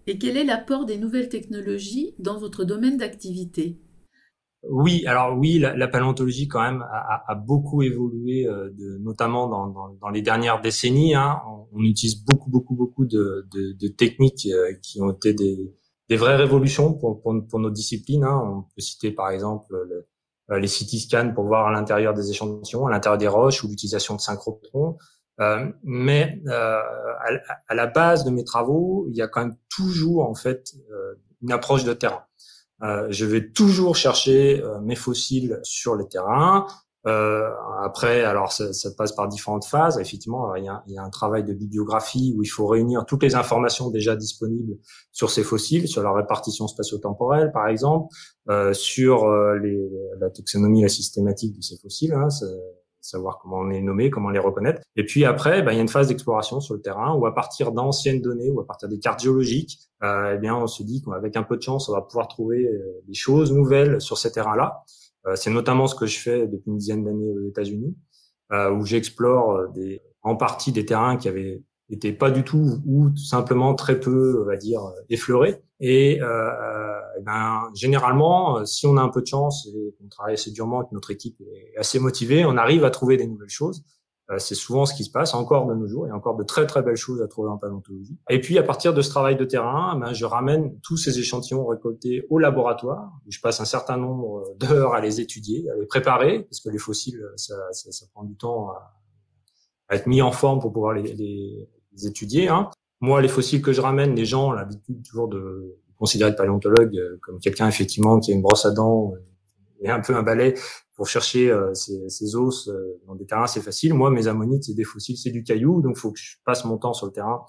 Et 0.05 0.17
quel 0.17 0.35
est 0.35 0.43
l'apport 0.43 0.85
des 0.85 0.97
nouvelles 0.97 1.29
technologies 1.29 2.13
dans 2.19 2.37
votre 2.37 2.65
domaine 2.65 2.97
d'activité? 2.97 3.79
Oui, 4.69 5.05
alors 5.07 5.37
oui, 5.37 5.59
la, 5.59 5.87
paléontologie 5.87 6.47
quand 6.47 6.61
même 6.61 6.85
a, 6.89 7.35
beaucoup 7.35 7.81
évolué, 7.81 8.47
euh, 8.47 8.69
de, 8.71 8.97
notamment 8.99 9.47
dans, 9.47 10.09
les 10.09 10.21
dernières 10.21 10.61
décennies. 10.61 11.15
Hein. 11.15 11.41
On, 11.73 11.81
utilise 11.83 12.23
beaucoup, 12.23 12.49
beaucoup, 12.49 12.75
beaucoup 12.75 13.05
de, 13.05 13.45
techniques 13.97 14.47
euh, 14.51 14.73
qui 14.81 15.01
ont 15.01 15.11
été 15.11 15.33
des, 15.33 16.15
vraies 16.15 16.35
révolutions 16.35 16.93
pour, 16.93 17.21
pour, 17.21 17.59
nos 17.59 17.69
disciplines. 17.69 18.23
Hein. 18.23 18.41
On 18.45 18.61
peut 18.61 18.81
citer 18.81 19.11
par 19.11 19.31
exemple 19.31 19.73
euh, 19.75 20.59
les 20.59 20.67
CT 20.67 20.97
scans 20.97 21.33
pour 21.33 21.45
voir 21.45 21.67
à 21.67 21.71
l'intérieur 21.71 22.13
des 22.13 22.29
échantillons, 22.29 22.87
à 22.87 22.91
l'intérieur 22.91 23.17
des 23.17 23.27
roches, 23.27 23.63
ou 23.63 23.67
l'utilisation 23.67 24.15
de 24.15 24.21
synchrotrons. 24.21 24.97
mais 25.83 26.41
à, 26.47 27.75
la 27.75 27.87
base 27.87 28.23
de 28.23 28.29
mes 28.29 28.45
travaux, 28.45 29.07
il 29.09 29.15
y 29.17 29.21
a 29.21 29.27
quand 29.27 29.41
même 29.41 29.57
toujours 29.69 30.29
en 30.29 30.35
fait 30.35 30.73
une 31.41 31.51
approche 31.51 31.83
de 31.83 31.93
terrain. 31.93 32.23
Euh, 32.83 33.07
je 33.09 33.25
vais 33.25 33.49
toujours 33.49 33.95
chercher 33.95 34.61
euh, 34.61 34.79
mes 34.81 34.95
fossiles 34.95 35.59
sur 35.63 35.95
le 35.95 36.05
terrain. 36.05 36.67
Euh, 37.05 37.49
après, 37.81 38.23
alors 38.23 38.53
ça, 38.53 38.71
ça, 38.71 38.89
passe 38.97 39.11
par 39.11 39.27
différentes 39.27 39.65
phases. 39.65 39.99
Effectivement, 39.99 40.55
il 40.55 40.65
y, 40.65 40.69
a, 40.69 40.83
il 40.87 40.93
y, 40.93 40.97
a, 40.97 41.03
un 41.03 41.09
travail 41.09 41.43
de 41.43 41.53
bibliographie 41.53 42.33
où 42.37 42.43
il 42.43 42.47
faut 42.47 42.65
réunir 42.65 43.05
toutes 43.05 43.23
les 43.23 43.35
informations 43.35 43.89
déjà 43.89 44.15
disponibles 44.15 44.77
sur 45.11 45.29
ces 45.29 45.43
fossiles, 45.43 45.87
sur 45.87 46.01
leur 46.01 46.15
répartition 46.15 46.67
spatio-temporelle, 46.67 47.51
par 47.51 47.67
exemple, 47.67 48.07
euh, 48.49 48.73
sur 48.73 49.29
les, 49.55 49.89
la 50.19 50.29
taxonomie, 50.29 50.81
la 50.81 50.89
systématique 50.89 51.57
de 51.57 51.61
ces 51.61 51.77
fossiles. 51.77 52.13
Hein, 52.13 52.29
savoir 53.03 53.39
comment 53.39 53.59
on 53.59 53.69
est 53.69 53.81
nommé, 53.81 54.09
comment 54.09 54.29
les 54.29 54.39
reconnaître. 54.39 54.81
Et 54.95 55.05
puis 55.05 55.25
après, 55.25 55.61
bah, 55.61 55.73
il 55.73 55.75
y 55.75 55.79
a 55.79 55.81
une 55.81 55.87
phase 55.87 56.07
d'exploration 56.07 56.59
sur 56.59 56.73
le 56.73 56.81
terrain 56.81 57.13
où 57.15 57.25
à 57.25 57.33
partir 57.33 57.71
d'anciennes 57.71 58.21
données 58.21 58.49
ou 58.49 58.61
à 58.61 58.65
partir 58.65 58.89
des 58.89 58.99
cartes 58.99 59.21
géologiques, 59.21 59.79
euh, 60.03 60.33
eh 60.35 60.37
bien, 60.37 60.55
on 60.55 60.67
se 60.67 60.83
dit 60.83 61.03
qu'avec 61.03 61.35
un 61.35 61.43
peu 61.43 61.57
de 61.57 61.61
chance, 61.61 61.89
on 61.89 61.93
va 61.93 62.01
pouvoir 62.01 62.27
trouver 62.27 62.65
euh, 62.65 63.01
des 63.07 63.13
choses 63.13 63.51
nouvelles 63.51 64.01
sur 64.01 64.17
ces 64.17 64.31
terrains-là. 64.31 64.83
Euh, 65.27 65.35
c'est 65.35 65.51
notamment 65.51 65.87
ce 65.87 65.95
que 65.95 66.05
je 66.05 66.19
fais 66.19 66.47
depuis 66.47 66.71
une 66.71 66.77
dizaine 66.77 67.03
d'années 67.03 67.29
aux 67.29 67.47
États-Unis, 67.47 67.95
euh, 68.51 68.71
où 68.71 68.85
j'explore 68.85 69.69
des, 69.73 70.01
en 70.21 70.35
partie 70.35 70.71
des 70.71 70.85
terrains 70.85 71.17
qui 71.17 71.27
avaient 71.27 71.61
été 71.89 72.11
pas 72.13 72.31
du 72.31 72.43
tout 72.43 72.81
ou 72.85 73.09
tout 73.09 73.23
simplement 73.23 73.75
très 73.75 73.99
peu, 73.99 74.41
on 74.41 74.45
va 74.45 74.57
dire, 74.57 74.81
effleurés. 75.09 75.61
Et 75.79 76.21
euh, 76.21 76.92
eh 77.17 77.21
ben, 77.21 77.69
généralement, 77.73 78.57
euh, 78.57 78.65
si 78.65 78.87
on 78.87 78.97
a 78.97 79.01
un 79.01 79.09
peu 79.09 79.21
de 79.21 79.27
chance 79.27 79.67
et 79.67 79.95
qu'on 79.99 80.07
travaille 80.07 80.33
assez 80.33 80.51
durement, 80.51 80.83
que 80.83 80.93
notre 80.93 81.11
équipe 81.11 81.39
est 81.41 81.77
assez 81.77 81.99
motivée, 81.99 82.45
on 82.45 82.57
arrive 82.57 82.83
à 82.85 82.89
trouver 82.89 83.17
des 83.17 83.27
nouvelles 83.27 83.49
choses. 83.49 83.83
Euh, 84.31 84.39
c'est 84.39 84.55
souvent 84.55 84.85
ce 84.85 84.93
qui 84.93 85.03
se 85.03 85.11
passe 85.11 85.33
encore 85.33 85.65
de 85.67 85.73
nos 85.73 85.87
jours. 85.87 86.05
Il 86.05 86.09
y 86.09 86.11
a 86.11 86.15
encore 86.15 86.35
de 86.35 86.43
très 86.43 86.65
très 86.65 86.81
belles 86.81 86.95
choses 86.95 87.21
à 87.21 87.27
trouver 87.27 87.49
en 87.49 87.57
paléontologie. 87.57 88.17
Et 88.29 88.39
puis 88.39 88.57
à 88.57 88.63
partir 88.63 88.93
de 88.93 89.01
ce 89.01 89.09
travail 89.09 89.35
de 89.35 89.43
terrain, 89.43 89.97
ben, 89.97 90.13
je 90.13 90.25
ramène 90.25 90.79
tous 90.81 90.97
ces 90.97 91.19
échantillons 91.19 91.65
récoltés 91.65 92.25
au 92.29 92.39
laboratoire. 92.39 93.11
je 93.27 93.39
passe 93.41 93.59
un 93.59 93.65
certain 93.65 93.97
nombre 93.97 94.43
d'heures 94.57 94.93
à 94.93 95.01
les 95.01 95.19
étudier, 95.19 95.69
à 95.69 95.75
les 95.75 95.85
préparer, 95.85 96.43
parce 96.43 96.61
que 96.61 96.69
les 96.69 96.77
fossiles, 96.77 97.21
ça, 97.35 97.55
ça, 97.71 97.91
ça 97.91 98.05
prend 98.13 98.23
du 98.23 98.35
temps 98.35 98.69
à, 98.69 98.93
être 99.89 100.07
mis 100.07 100.21
en 100.21 100.31
forme 100.31 100.59
pour 100.59 100.71
pouvoir 100.71 100.93
les, 100.93 101.13
les, 101.13 101.69
les 101.91 102.07
étudier. 102.07 102.47
Hein. 102.47 102.69
Moi, 103.01 103.21
les 103.21 103.27
fossiles 103.27 103.61
que 103.61 103.73
je 103.73 103.81
ramène, 103.81 104.15
les 104.15 104.25
gens 104.25 104.49
ont 104.49 104.51
l'habitude 104.53 105.03
toujours 105.03 105.27
de, 105.27 105.77
considéré 105.97 106.31
de 106.31 106.35
paléontologue 106.35 106.95
euh, 106.97 107.17
comme 107.21 107.39
quelqu'un 107.39 107.67
effectivement 107.67 108.19
qui 108.19 108.31
a 108.31 108.35
une 108.35 108.41
brosse 108.41 108.65
à 108.65 108.71
dents 108.71 109.13
et 109.81 109.89
un 109.89 109.99
peu 109.99 110.15
un 110.15 110.23
balai 110.23 110.55
pour 110.95 111.07
chercher 111.07 111.49
euh, 111.49 111.73
ces, 111.73 112.35
os 112.35 112.67
euh, 112.67 112.99
dans 113.07 113.15
des 113.15 113.25
terrains, 113.25 113.47
c'est 113.47 113.61
facile. 113.61 113.93
Moi, 113.93 114.11
mes 114.11 114.27
ammonites, 114.27 114.65
c'est 114.65 114.75
des 114.75 114.83
fossiles, 114.83 115.17
c'est 115.17 115.31
du 115.31 115.43
caillou, 115.43 115.81
donc 115.81 115.97
faut 115.97 116.11
que 116.11 116.19
je 116.19 116.37
passe 116.45 116.65
mon 116.65 116.77
temps 116.77 116.93
sur 116.93 117.07
le 117.07 117.11
terrain 117.11 117.43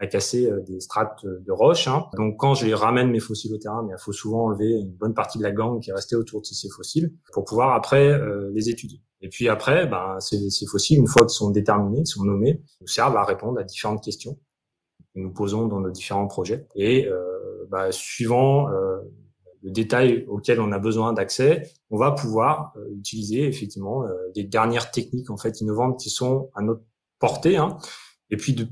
à 0.00 0.06
casser 0.06 0.48
des 0.64 0.78
strates 0.78 1.26
de 1.26 1.50
roches. 1.50 1.88
Hein. 1.88 2.06
Donc 2.16 2.36
quand 2.38 2.54
je 2.54 2.66
les 2.66 2.74
ramène 2.74 3.10
mes 3.10 3.18
fossiles 3.18 3.52
au 3.52 3.58
terrain, 3.58 3.84
il 3.90 3.96
faut 3.98 4.12
souvent 4.12 4.44
enlever 4.44 4.70
une 4.70 4.92
bonne 4.92 5.12
partie 5.12 5.38
de 5.38 5.42
la 5.42 5.50
gangue 5.50 5.82
qui 5.82 5.90
est 5.90 5.92
restée 5.92 6.14
autour 6.14 6.40
de 6.40 6.46
ces 6.46 6.68
fossiles 6.68 7.12
pour 7.32 7.44
pouvoir 7.44 7.74
après 7.74 8.16
les 8.52 8.68
étudier. 8.68 9.00
Et 9.22 9.28
puis 9.28 9.48
après, 9.48 9.88
ben, 9.88 10.20
ces, 10.20 10.50
ces 10.50 10.66
fossiles, 10.66 11.00
une 11.00 11.08
fois 11.08 11.22
qu'ils 11.22 11.34
sont 11.34 11.50
déterminés, 11.50 12.04
qu'ils 12.04 12.06
sont 12.06 12.24
nommés, 12.24 12.62
nous 12.80 12.86
servent 12.86 13.16
à 13.16 13.24
répondre 13.24 13.58
à 13.58 13.64
différentes 13.64 14.04
questions 14.04 14.38
que 15.16 15.20
nous 15.20 15.32
posons 15.32 15.66
dans 15.66 15.80
nos 15.80 15.90
différents 15.90 16.28
projets. 16.28 16.68
Et 16.76 17.08
bah, 17.70 17.92
suivant 17.92 18.70
euh, 18.70 18.98
le 19.62 19.70
détail 19.70 20.24
auquel 20.28 20.60
on 20.60 20.72
a 20.72 20.78
besoin 20.78 21.12
d'accès, 21.12 21.70
on 21.90 21.96
va 21.96 22.12
pouvoir 22.12 22.72
euh, 22.76 22.94
utiliser 22.96 23.46
effectivement 23.46 24.04
euh, 24.04 24.08
des 24.34 24.44
dernières 24.44 24.90
techniques 24.90 25.30
en 25.30 25.36
fait 25.36 25.60
innovantes 25.60 25.98
qui 25.98 26.10
sont 26.10 26.50
à 26.54 26.62
notre 26.62 26.82
portée. 27.18 27.56
Hein. 27.56 27.76
Et 28.30 28.36
puis, 28.36 28.52
de, 28.52 28.68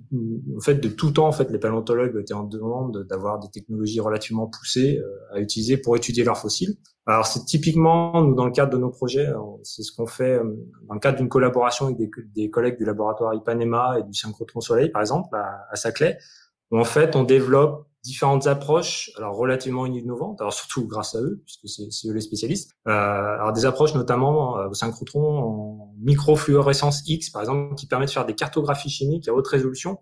en 0.55 0.61
fait, 0.61 0.75
de 0.75 0.89
tout 0.89 1.13
temps, 1.13 1.27
en 1.27 1.33
fait, 1.33 1.51
les 1.51 1.59
paléontologues 1.59 2.15
étaient 2.21 2.35
en 2.35 2.45
demande 2.45 3.07
d'avoir 3.09 3.39
des 3.39 3.49
technologies 3.49 4.01
relativement 4.01 4.49
poussées 4.49 5.01
à 5.33 5.41
utiliser 5.41 5.79
pour 5.79 5.97
étudier 5.97 6.25
leurs 6.25 6.37
fossiles. 6.37 6.77
Alors, 7.07 7.27
c'est 7.27 7.43
typiquement, 7.47 8.23
nous, 8.23 8.35
dans 8.35 8.45
le 8.45 8.51
cadre 8.53 8.71
de 8.71 8.77
nos 8.77 8.91
projets, 8.91 9.27
c'est 9.63 9.83
ce 9.83 9.93
qu'on 9.97 10.07
fait 10.07 10.39
dans 10.87 10.93
le 10.93 11.01
cadre 11.01 11.17
d'une 11.17 11.31
collaboration 11.31 11.87
avec 11.87 11.97
des, 11.97 12.11
des, 12.35 12.51
collègues 12.51 12.77
du 12.77 12.85
laboratoire 12.85 13.33
Ipanema 13.33 13.99
et 13.99 14.03
du 14.03 14.13
synchrotron 14.13 14.61
Soleil, 14.61 14.91
par 14.91 15.01
exemple, 15.01 15.35
à, 15.35 15.67
à 15.71 15.77
Saclay, 15.77 16.19
où 16.71 16.79
en 16.79 16.85
fait, 16.85 17.17
on 17.17 17.23
développe 17.23 17.87
différentes 18.07 18.47
approches, 18.47 19.11
alors 19.17 19.37
relativement 19.37 19.85
innovantes, 19.85 20.41
alors 20.41 20.53
surtout 20.53 20.87
grâce 20.87 21.15
à 21.15 21.21
eux, 21.21 21.43
puisque 21.45 21.69
c'est 21.69 22.09
eux 22.09 22.13
les 22.13 22.21
spécialistes. 22.21 22.73
Euh, 22.87 22.93
alors 22.93 23.53
des 23.53 23.67
approches 23.67 23.95
notamment 23.95 24.59
euh, 24.59 24.69
au 24.69 24.75
synchrotron 24.75 25.39
en 25.39 25.95
microfluorescence 25.99 27.03
X, 27.07 27.31
par 27.31 27.43
exemple, 27.43 27.75
qui 27.75 27.87
permet 27.87 28.07
de 28.07 28.11
faire 28.11 28.25
des 28.25 28.35
cartographies 28.35 28.91
chimiques 28.91 29.29
à 29.29 29.35
haute 29.35 29.49
résolution, 29.49 29.99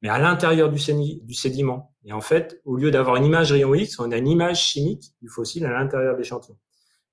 mais 0.00 0.08
à 0.08 0.18
l'intérieur 0.18 0.70
du, 0.70 0.80
du, 1.22 1.34
sédiment. 1.34 1.94
Et 2.04 2.12
en 2.12 2.22
fait, 2.22 2.60
au 2.64 2.76
lieu 2.76 2.90
d'avoir 2.90 3.16
une 3.16 3.26
image 3.26 3.52
rayon 3.52 3.74
X, 3.74 3.98
on 3.98 4.10
a 4.10 4.16
une 4.16 4.28
image 4.28 4.60
chimique 4.60 5.12
du 5.20 5.28
fossile 5.28 5.66
à 5.66 5.72
l'intérieur 5.72 6.14
de 6.14 6.18
l'échantillon. 6.18 6.56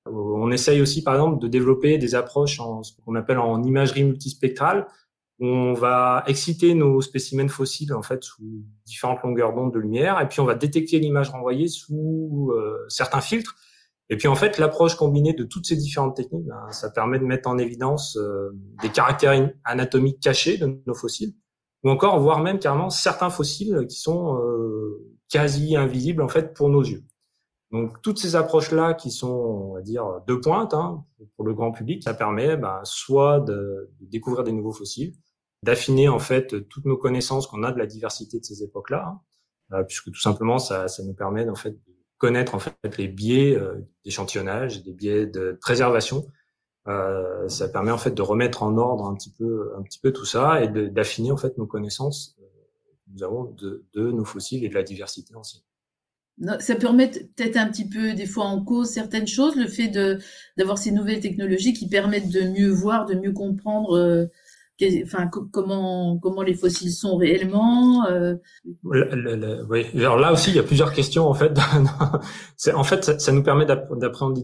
Euh, 0.07 0.11
on 0.11 0.51
essaye 0.51 0.81
aussi, 0.81 1.03
par 1.03 1.15
exemple, 1.15 1.39
de 1.39 1.47
développer 1.47 1.97
des 1.97 2.15
approches 2.15 2.59
en 2.61 2.81
ce 2.81 2.93
qu'on 3.05 3.15
appelle 3.15 3.39
en 3.39 3.61
imagerie 3.63 4.05
multispectrale, 4.05 4.87
on 5.39 5.73
va 5.73 6.23
exciter 6.27 6.73
nos 6.73 7.01
spécimens 7.01 7.47
fossiles 7.47 7.93
en 7.93 8.01
fait 8.01 8.23
sous 8.23 8.43
différentes 8.85 9.23
longueurs 9.23 9.53
d'onde 9.53 9.73
de 9.73 9.79
lumière 9.79 10.19
et 10.19 10.27
puis 10.27 10.41
on 10.41 10.45
va 10.45 10.55
détecter 10.55 10.99
l'image 10.99 11.29
renvoyée 11.29 11.69
sous 11.69 12.51
euh, 12.53 12.85
certains 12.89 13.21
filtres. 13.21 13.55
Et 14.09 14.17
puis 14.17 14.27
en 14.27 14.35
fait 14.35 14.57
l'approche 14.57 14.95
combinée 14.95 15.33
de 15.33 15.43
toutes 15.43 15.65
ces 15.65 15.77
différentes 15.77 16.15
techniques 16.15 16.45
ben, 16.45 16.71
ça 16.71 16.89
permet 16.89 17.19
de 17.19 17.23
mettre 17.23 17.47
en 17.47 17.57
évidence 17.57 18.17
euh, 18.17 18.49
des 18.81 18.89
caractères 18.89 19.51
anatomiques 19.63 20.19
cachés 20.19 20.57
de 20.57 20.81
nos 20.85 20.93
fossiles 20.93 21.33
ou 21.83 21.89
encore 21.89 22.19
voire 22.19 22.41
même 22.41 22.59
carrément 22.59 22.89
certains 22.89 23.29
fossiles 23.29 23.85
qui 23.87 23.97
sont 23.97 24.37
euh, 24.41 25.15
quasi 25.29 25.77
invisibles 25.77 26.21
en 26.21 26.27
fait 26.27 26.53
pour 26.53 26.67
nos 26.67 26.83
yeux. 26.83 27.05
Donc 27.71 28.01
toutes 28.01 28.17
ces 28.17 28.35
approches 28.35 28.71
là 28.71 28.93
qui 28.93 29.11
sont 29.11 29.29
on 29.29 29.73
va 29.75 29.81
dire 29.81 30.05
de 30.27 30.35
pointe 30.35 30.73
hein, 30.73 31.05
pour 31.37 31.45
le 31.45 31.53
grand 31.53 31.71
public 31.71 32.03
ça 32.03 32.13
permet 32.13 32.57
ben, 32.57 32.81
soit 32.83 33.39
de 33.39 33.89
découvrir 34.01 34.43
des 34.43 34.51
nouveaux 34.51 34.73
fossiles 34.73 35.13
d'affiner 35.63 36.07
en 36.07 36.19
fait 36.19 36.67
toutes 36.69 36.85
nos 36.85 36.97
connaissances 36.97 37.47
qu'on 37.47 37.63
a 37.63 37.71
de 37.71 37.77
la 37.79 37.85
diversité 37.85 38.39
de 38.39 38.45
ces 38.45 38.63
époques-là, 38.63 39.07
hein. 39.07 39.21
euh, 39.73 39.83
puisque 39.83 40.11
tout 40.11 40.19
simplement 40.19 40.59
ça, 40.59 40.87
ça 40.87 41.03
nous 41.03 41.13
permet 41.13 41.47
en 41.49 41.55
fait 41.55 41.71
de 41.71 41.99
connaître 42.19 42.53
en 42.53 42.59
fait 42.59 42.75
les 42.97 43.07
biais 43.07 43.55
euh, 43.55 43.75
d'échantillonnage, 44.05 44.83
des 44.83 44.93
biais 44.93 45.25
de 45.25 45.57
préservation. 45.59 46.27
Euh, 46.87 47.47
ça 47.49 47.67
permet 47.67 47.91
en 47.91 47.97
fait 47.97 48.11
de 48.11 48.21
remettre 48.21 48.61
en 48.61 48.77
ordre 48.77 49.05
un 49.05 49.15
petit 49.15 49.31
peu, 49.31 49.73
un 49.77 49.81
petit 49.81 49.99
peu 49.99 50.11
tout 50.11 50.25
ça 50.25 50.63
et 50.63 50.67
d'affiner 50.67 51.31
en 51.31 51.37
fait 51.37 51.57
nos 51.57 51.65
connaissances 51.65 52.35
euh, 52.39 52.45
que 53.05 53.11
nous 53.13 53.23
avons 53.23 53.45
de, 53.45 53.85
de 53.93 54.11
nos 54.11 54.25
fossiles 54.25 54.63
et 54.63 54.69
de 54.69 54.75
la 54.75 54.83
diversité 54.83 55.33
ancienne. 55.35 55.63
Ça 56.61 56.75
permet 56.75 57.09
peut-être 57.09 57.57
un 57.57 57.67
petit 57.69 57.87
peu 57.87 58.13
des 58.13 58.25
fois 58.25 58.45
en 58.45 58.63
cause 58.63 58.89
certaines 58.89 59.27
choses, 59.27 59.57
le 59.57 59.67
fait 59.67 59.89
d'avoir 60.57 60.77
ces 60.77 60.91
nouvelles 60.91 61.19
technologies 61.19 61.73
qui 61.73 61.89
permettent 61.89 62.29
de 62.29 62.43
mieux 62.43 62.69
voir, 62.69 63.05
de 63.05 63.15
mieux 63.15 63.33
comprendre 63.33 64.29
enfin 65.03 65.29
comment 65.51 66.17
comment 66.19 66.41
les 66.41 66.53
fossiles 66.53 66.91
sont 66.91 67.17
réellement 67.17 68.05
euh... 68.07 68.35
oui. 68.83 69.85
Alors 69.95 70.17
là 70.17 70.31
aussi 70.31 70.51
il 70.51 70.55
y 70.55 70.59
a 70.59 70.63
plusieurs 70.63 70.93
questions 70.93 71.27
en 71.27 71.33
fait. 71.33 71.57
En 72.73 72.83
fait 72.83 73.19
ça, 73.19 73.31
nous 73.31 73.43
permet 73.43 73.65
d'apprendre 73.65 74.41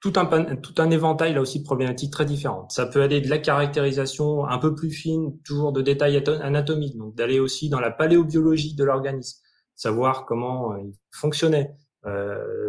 tout 0.00 0.12
un 0.16 0.56
tout 0.56 0.74
un 0.78 0.90
éventail 0.90 1.34
là 1.34 1.40
aussi 1.40 1.60
de 1.60 1.64
problématiques 1.64 2.12
très 2.12 2.24
différentes. 2.24 2.72
Ça 2.72 2.86
peut 2.86 3.02
aller 3.02 3.20
de 3.20 3.28
la 3.28 3.38
caractérisation 3.38 4.46
un 4.46 4.58
peu 4.58 4.74
plus 4.74 4.90
fine 4.90 5.38
toujours 5.44 5.72
de 5.72 5.80
détails 5.80 6.22
anatomiques 6.42 6.96
donc 6.96 7.14
d'aller 7.14 7.40
aussi 7.40 7.68
dans 7.68 7.80
la 7.80 7.90
paléobiologie 7.90 8.74
de 8.74 8.84
l'organisme 8.84 9.40
savoir 9.74 10.26
comment 10.26 10.72
euh, 10.72 10.78
il 10.84 10.94
fonctionnait 11.10 11.74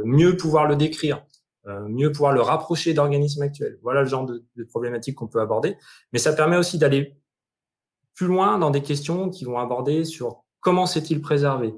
mieux 0.06 0.38
pouvoir 0.38 0.68
le 0.68 0.76
décrire, 0.76 1.26
mieux 1.88 2.12
pouvoir 2.12 2.34
le 2.34 2.42
rapprocher 2.42 2.94
d'organismes 2.94 3.42
actuels. 3.44 3.80
Voilà 3.82 4.02
le 4.02 4.08
genre 4.08 4.26
de, 4.26 4.44
de 4.58 4.64
problématiques 4.64 5.16
qu'on 5.16 5.28
peut 5.28 5.40
aborder. 5.40 5.78
Mais 6.12 6.20
ça 6.20 6.34
permet 6.34 6.58
aussi 6.58 6.78
d'aller 6.78 7.16
plus 8.16 8.28
loin 8.28 8.58
dans 8.58 8.70
des 8.70 8.82
questions 8.82 9.30
qui 9.30 9.46
vont 9.46 9.58
aborder 9.60 10.04
sur 10.04 10.44
comment 10.60 10.86
s'est-il 10.86 11.22
préservé, 11.22 11.74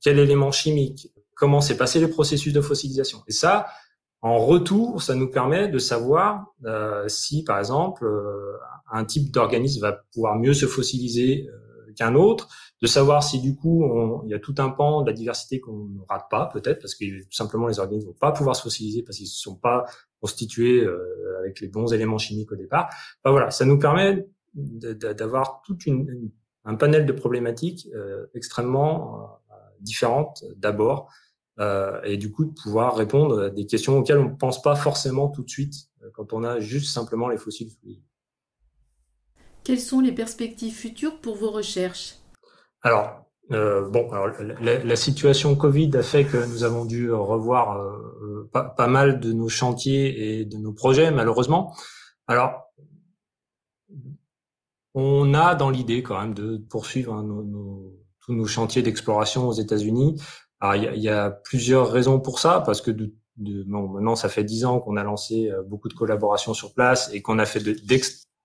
quel 0.00 0.18
élément 0.18 0.52
chimique, 0.52 1.12
comment 1.34 1.60
s'est 1.60 1.76
passé 1.76 2.00
le 2.00 2.10
processus 2.10 2.52
de 2.52 2.60
fossilisation. 2.60 3.22
Et 3.26 3.32
ça, 3.32 3.66
en 4.22 4.38
retour, 4.38 5.02
ça 5.02 5.14
nous 5.14 5.30
permet 5.30 5.68
de 5.68 5.78
savoir 5.78 6.52
euh, 6.66 7.08
si, 7.08 7.42
par 7.42 7.58
exemple, 7.58 8.04
euh, 8.04 8.58
un 8.92 9.04
type 9.04 9.30
d'organisme 9.32 9.80
va 9.80 9.92
pouvoir 10.12 10.36
mieux 10.36 10.52
se 10.52 10.66
fossiliser 10.66 11.48
euh, 11.48 11.92
qu'un 11.96 12.14
autre, 12.14 12.48
de 12.82 12.86
savoir 12.86 13.22
si 13.22 13.40
du 13.40 13.54
coup 13.56 13.84
il 14.24 14.30
y 14.30 14.34
a 14.34 14.38
tout 14.38 14.54
un 14.58 14.70
pan 14.70 15.02
de 15.02 15.06
la 15.06 15.12
diversité 15.12 15.60
qu'on 15.60 15.84
ne 15.86 16.00
rate 16.08 16.26
pas 16.30 16.46
peut-être 16.46 16.80
parce 16.80 16.94
que 16.94 17.22
tout 17.24 17.32
simplement 17.32 17.66
les 17.66 17.78
organismes 17.78 18.08
vont 18.08 18.14
pas 18.14 18.32
pouvoir 18.32 18.56
se 18.56 18.62
fossiliser 18.62 19.02
parce 19.02 19.18
qu'ils 19.18 19.26
ne 19.26 19.30
sont 19.30 19.56
pas 19.56 19.84
constitués 20.20 20.86
avec 21.40 21.60
les 21.60 21.68
bons 21.68 21.92
éléments 21.92 22.18
chimiques 22.18 22.52
au 22.52 22.56
départ. 22.56 22.88
Enfin, 23.22 23.32
voilà, 23.32 23.50
ça 23.50 23.64
nous 23.64 23.78
permet 23.78 24.26
d'avoir 24.54 25.62
tout 25.62 25.76
un 26.64 26.74
panel 26.74 27.06
de 27.06 27.12
problématiques 27.12 27.88
euh, 27.94 28.26
extrêmement 28.34 29.40
euh, 29.50 29.54
différentes 29.80 30.44
d'abord, 30.56 31.12
euh, 31.58 32.00
et 32.02 32.16
du 32.16 32.30
coup 32.30 32.44
de 32.44 32.52
pouvoir 32.52 32.96
répondre 32.96 33.44
à 33.44 33.50
des 33.50 33.66
questions 33.66 33.98
auxquelles 33.98 34.18
on 34.18 34.30
ne 34.30 34.36
pense 34.36 34.62
pas 34.62 34.76
forcément 34.76 35.28
tout 35.28 35.42
de 35.42 35.50
suite 35.50 35.74
quand 36.14 36.32
on 36.32 36.44
a 36.44 36.60
juste 36.60 36.92
simplement 36.92 37.28
les 37.28 37.36
fossiles 37.36 37.70
Quelles 39.64 39.80
sont 39.80 40.00
les 40.00 40.12
perspectives 40.12 40.74
futures 40.74 41.20
pour 41.20 41.36
vos 41.36 41.50
recherches? 41.50 42.19
Alors, 42.82 43.24
euh, 43.52 43.88
bon, 43.88 44.10
alors, 44.12 44.28
la, 44.60 44.82
la, 44.82 44.96
situation 44.96 45.56
Covid 45.56 45.90
a 45.96 46.02
fait 46.02 46.24
que 46.24 46.36
nous 46.46 46.62
avons 46.62 46.84
dû 46.84 47.10
revoir 47.12 47.78
euh, 47.78 48.48
pas, 48.52 48.64
pas, 48.64 48.86
mal 48.86 49.20
de 49.20 49.32
nos 49.32 49.48
chantiers 49.48 50.40
et 50.40 50.44
de 50.44 50.56
nos 50.56 50.72
projets, 50.72 51.10
malheureusement. 51.10 51.74
Alors, 52.28 52.70
on 54.94 55.34
a 55.34 55.54
dans 55.54 55.70
l'idée 55.70 56.02
quand 56.02 56.20
même 56.20 56.34
de 56.34 56.58
poursuivre 56.58 57.14
hein, 57.14 57.24
nos, 57.24 57.92
tous 58.20 58.34
nos 58.34 58.46
chantiers 58.46 58.82
d'exploration 58.82 59.48
aux 59.48 59.52
États-Unis. 59.52 60.20
il 60.74 61.02
y, 61.02 61.08
a, 61.08 61.30
plusieurs 61.30 61.90
raisons 61.90 62.20
pour 62.20 62.38
ça, 62.38 62.62
parce 62.64 62.80
que 62.80 62.90
de, 62.90 63.12
maintenant 63.36 64.16
ça 64.16 64.28
fait 64.28 64.44
dix 64.44 64.64
ans 64.64 64.80
qu'on 64.80 64.96
a 64.96 65.02
lancé 65.02 65.50
euh, 65.50 65.62
beaucoup 65.62 65.88
de 65.88 65.94
collaborations 65.94 66.54
sur 66.54 66.74
place 66.74 67.10
et 67.12 67.22
qu'on 67.22 67.38
a 67.38 67.46
fait 67.46 67.60
de, 67.60 67.76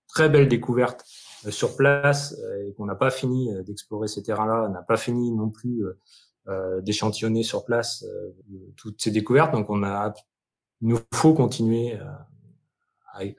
très 0.08 0.28
belles 0.28 0.48
découvertes 0.48 1.04
euh, 1.04 1.25
sur 1.50 1.76
place 1.76 2.36
euh, 2.38 2.68
et 2.68 2.72
qu'on 2.74 2.86
n'a 2.86 2.94
pas 2.94 3.10
fini 3.10 3.50
d'explorer 3.64 4.08
ces 4.08 4.22
terrains-là, 4.22 4.68
n'a 4.68 4.82
pas 4.82 4.96
fini 4.96 5.30
non 5.30 5.50
plus 5.50 5.84
d'échantillonner 6.82 7.42
sur 7.42 7.64
place 7.64 8.06
toutes 8.76 9.02
ces 9.02 9.10
découvertes. 9.10 9.50
Donc 9.50 9.68
on 9.68 9.82
a, 9.82 10.14
il 10.80 10.88
nous 10.88 11.00
faut 11.12 11.34
continuer 11.34 11.98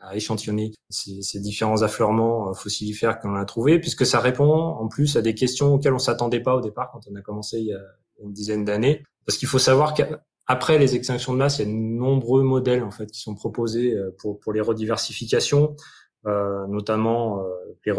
à, 0.02 0.16
échantillonner 0.16 0.74
ces, 0.90 1.40
différents 1.40 1.82
affleurements 1.82 2.50
euh, 2.50 2.54
fossilifères 2.54 3.20
qu'on 3.20 3.36
a 3.36 3.46
trouvés, 3.46 3.80
puisque 3.80 4.06
ça 4.06 4.20
répond 4.20 4.52
en 4.52 4.88
plus 4.88 5.16
à 5.18 5.22
des 5.22 5.36
questions 5.36 5.76
auxquelles 5.76 5.94
on 5.94 6.00
s'attendait 6.00 6.40
pas 6.40 6.56
au 6.56 6.62
départ 6.62 6.92
quand 6.92 7.02
on 7.12 7.16
a 7.16 7.22
commencé 7.22 7.60
il 7.60 7.68
y 7.68 7.74
a 7.74 7.82
une 8.24 8.34
dizaine 8.34 8.66
d'années. 8.66 9.04
Parce 9.26 9.38
qu'il 9.38 9.48
faut 9.48 9.60
savoir 9.60 9.94
qu'après 9.94 10.80
les 10.80 10.96
extinctions 10.96 11.34
de 11.34 11.38
masse, 11.38 11.60
il 11.60 11.68
y 11.68 11.70
a 11.70 11.72
de 11.72 11.78
nombreux 11.78 12.44
modèles 12.44 12.84
en 12.84 12.92
fait 12.92 13.08
qui 13.08 13.20
sont 13.20 13.36
proposés 13.36 13.94
euh, 13.94 14.16
pour, 14.20 14.40
pour 14.40 14.54
les 14.54 14.62
rediversifications. 14.62 15.76
Euh, 16.28 16.68
notamment 16.68 17.40
euh, 17.40 17.44
les, 17.86 17.94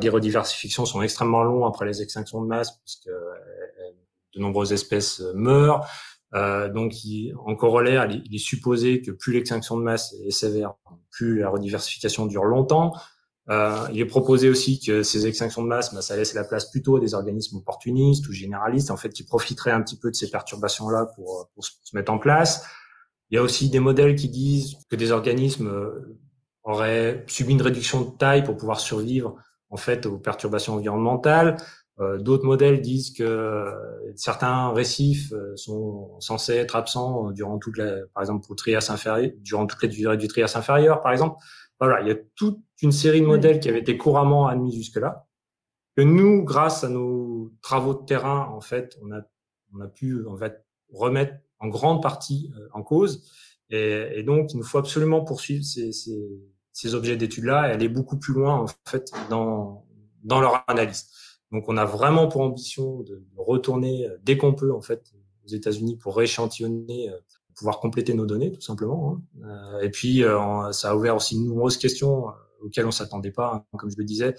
les 0.00 0.08
rediversifications 0.08 0.86
sont 0.86 1.02
extrêmement 1.02 1.42
longs 1.42 1.66
après 1.66 1.86
les 1.86 2.00
extinctions 2.00 2.40
de 2.40 2.46
masse 2.46 2.78
puisque 2.78 3.08
de 4.34 4.40
nombreuses 4.40 4.72
espèces 4.72 5.20
meurent. 5.34 5.86
Euh, 6.34 6.68
donc, 6.70 7.04
il, 7.04 7.34
en 7.44 7.54
corollaire, 7.54 8.10
il, 8.10 8.34
est 8.34 8.38
supposé 8.38 9.02
que 9.02 9.10
plus 9.10 9.32
l'extinction 9.32 9.76
de 9.76 9.82
masse 9.82 10.14
est 10.24 10.30
sévère, 10.30 10.74
plus 11.10 11.40
la 11.40 11.50
rediversification 11.50 12.26
dure 12.26 12.44
longtemps. 12.44 12.94
Euh, 13.50 13.86
il 13.92 14.00
est 14.00 14.06
proposé 14.06 14.48
aussi 14.48 14.80
que 14.80 15.02
ces 15.02 15.26
extinctions 15.26 15.62
de 15.62 15.68
masse, 15.68 15.92
bah, 15.92 16.00
ça 16.00 16.16
laisse 16.16 16.32
la 16.32 16.44
place 16.44 16.70
plutôt 16.70 16.96
à 16.96 17.00
des 17.00 17.14
organismes 17.14 17.56
opportunistes 17.58 18.26
ou 18.28 18.32
généralistes, 18.32 18.90
en 18.90 18.96
fait, 18.96 19.10
qui 19.10 19.24
profiteraient 19.24 19.72
un 19.72 19.82
petit 19.82 19.98
peu 19.98 20.10
de 20.10 20.16
ces 20.16 20.30
perturbations-là 20.30 21.06
pour, 21.16 21.50
pour, 21.54 21.64
se 21.64 21.72
mettre 21.94 22.12
en 22.12 22.18
place. 22.18 22.64
Il 23.30 23.34
y 23.34 23.38
a 23.38 23.42
aussi 23.42 23.68
des 23.68 23.80
modèles 23.80 24.14
qui 24.14 24.28
disent 24.28 24.76
que 24.88 24.96
des 24.96 25.10
organismes 25.10 25.70
euh, 26.66 26.70
auraient 26.70 27.24
subi 27.26 27.52
une 27.52 27.62
réduction 27.62 28.02
de 28.02 28.16
taille 28.16 28.44
pour 28.44 28.56
pouvoir 28.56 28.80
survivre 28.80 29.36
en 29.70 29.76
fait 29.76 30.06
aux 30.06 30.18
perturbations 30.18 30.74
environnementales. 30.74 31.56
Euh, 32.00 32.18
d'autres 32.18 32.44
modèles 32.44 32.80
disent 32.80 33.12
que 33.12 33.22
euh, 33.22 34.12
certains 34.16 34.72
récifs 34.72 35.32
euh, 35.32 35.54
sont 35.56 36.18
censés 36.20 36.54
être 36.54 36.74
absents 36.74 37.30
durant 37.32 37.58
toute 37.58 37.76
la, 37.76 38.06
par 38.14 38.22
exemple 38.22 38.46
pour 38.46 38.54
le 38.54 38.56
Trias 38.56 38.88
inférieur, 38.90 39.30
durant 39.40 39.66
toute 39.66 39.82
la 39.82 39.88
durée 39.88 40.16
du 40.16 40.26
Trias 40.28 40.52
inférieur, 40.56 41.02
par 41.02 41.12
exemple. 41.12 41.36
Voilà, 41.80 42.00
il 42.00 42.08
y 42.08 42.10
a 42.10 42.16
toute 42.36 42.60
une 42.80 42.92
série 42.92 43.20
de 43.20 43.26
modèles 43.26 43.60
qui 43.60 43.68
avaient 43.68 43.80
été 43.80 43.96
couramment 43.98 44.46
admis 44.46 44.74
jusque-là, 44.74 45.26
que 45.96 46.02
nous, 46.02 46.44
grâce 46.44 46.84
à 46.84 46.88
nos 46.88 47.52
travaux 47.60 47.94
de 47.94 48.04
terrain, 48.06 48.48
en 48.54 48.60
fait, 48.60 48.96
on 49.02 49.12
a, 49.12 49.20
on 49.74 49.80
a 49.80 49.88
pu 49.88 50.24
en 50.26 50.36
fait 50.36 50.64
remettre 50.92 51.34
en 51.58 51.68
grande 51.68 52.02
partie 52.02 52.52
en 52.72 52.82
cause. 52.82 53.28
Et, 53.72 54.18
et, 54.18 54.22
donc, 54.22 54.52
il 54.52 54.58
nous 54.58 54.64
faut 54.64 54.78
absolument 54.78 55.24
poursuivre 55.24 55.64
ces, 55.64 55.92
ces, 55.92 56.28
ces 56.72 56.94
objets 56.94 57.16
d'études-là 57.16 57.68
et 57.68 57.72
aller 57.72 57.88
beaucoup 57.88 58.18
plus 58.18 58.34
loin, 58.34 58.54
en 58.54 58.66
fait, 58.88 59.10
dans, 59.30 59.84
dans 60.22 60.40
leur 60.40 60.62
analyse. 60.68 61.06
Donc, 61.52 61.68
on 61.68 61.76
a 61.76 61.84
vraiment 61.84 62.28
pour 62.28 62.42
ambition 62.42 63.00
de 63.00 63.22
retourner 63.36 64.06
euh, 64.06 64.16
dès 64.22 64.36
qu'on 64.36 64.54
peut, 64.54 64.72
en 64.72 64.80
fait, 64.80 65.12
aux 65.44 65.48
États-Unis 65.48 65.96
pour 65.96 66.16
rééchantillonner, 66.16 67.10
euh, 67.10 67.16
pouvoir 67.54 67.80
compléter 67.80 68.14
nos 68.14 68.26
données, 68.26 68.52
tout 68.52 68.60
simplement. 68.60 69.18
Hein. 69.42 69.46
Euh, 69.46 69.80
et 69.80 69.90
puis, 69.90 70.22
ça 70.72 70.90
a 70.90 70.96
ouvert 70.96 71.16
aussi 71.16 71.38
de 71.38 71.46
nombreuses 71.46 71.76
questions 71.76 72.26
auxquelles 72.62 72.86
on 72.86 72.90
s'attendait 72.90 73.30
pas, 73.30 73.52
hein, 73.54 73.76
comme 73.78 73.90
je 73.90 73.96
le 73.98 74.04
disais, 74.04 74.34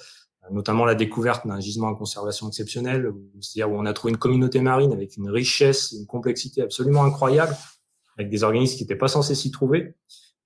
notamment 0.51 0.85
la 0.85 0.95
découverte 0.95 1.45
d'un 1.45 1.59
gisement 1.59 1.87
en 1.87 1.95
conservation 1.95 2.47
exceptionnel, 2.47 3.13
c'est-à-dire 3.39 3.71
où 3.71 3.79
on 3.79 3.85
a 3.85 3.93
trouvé 3.93 4.11
une 4.11 4.17
communauté 4.17 4.61
marine 4.61 4.91
avec 4.91 5.15
une 5.17 5.29
richesse, 5.29 5.91
une 5.91 6.07
complexité 6.07 6.61
absolument 6.61 7.03
incroyable, 7.03 7.55
avec 8.17 8.29
des 8.29 8.43
organismes 8.43 8.77
qui 8.77 8.83
n'étaient 8.83 8.95
pas 8.95 9.07
censés 9.07 9.35
s'y 9.35 9.51
trouver. 9.51 9.95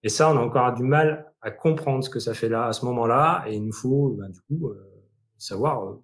Et 0.03 0.09
ça, 0.09 0.31
on 0.31 0.37
a 0.37 0.41
encore 0.41 0.73
du 0.73 0.83
mal 0.83 1.33
à 1.41 1.51
comprendre 1.51 2.03
ce 2.03 2.09
que 2.09 2.19
ça 2.19 2.33
fait 2.33 2.49
là, 2.49 2.67
à 2.67 2.73
ce 2.73 2.85
moment-là, 2.85 3.45
et 3.47 3.55
il 3.55 3.65
nous 3.65 3.73
faut, 3.73 4.15
ben, 4.17 4.29
du 4.29 4.39
coup, 4.41 4.71
savoir 5.37 5.97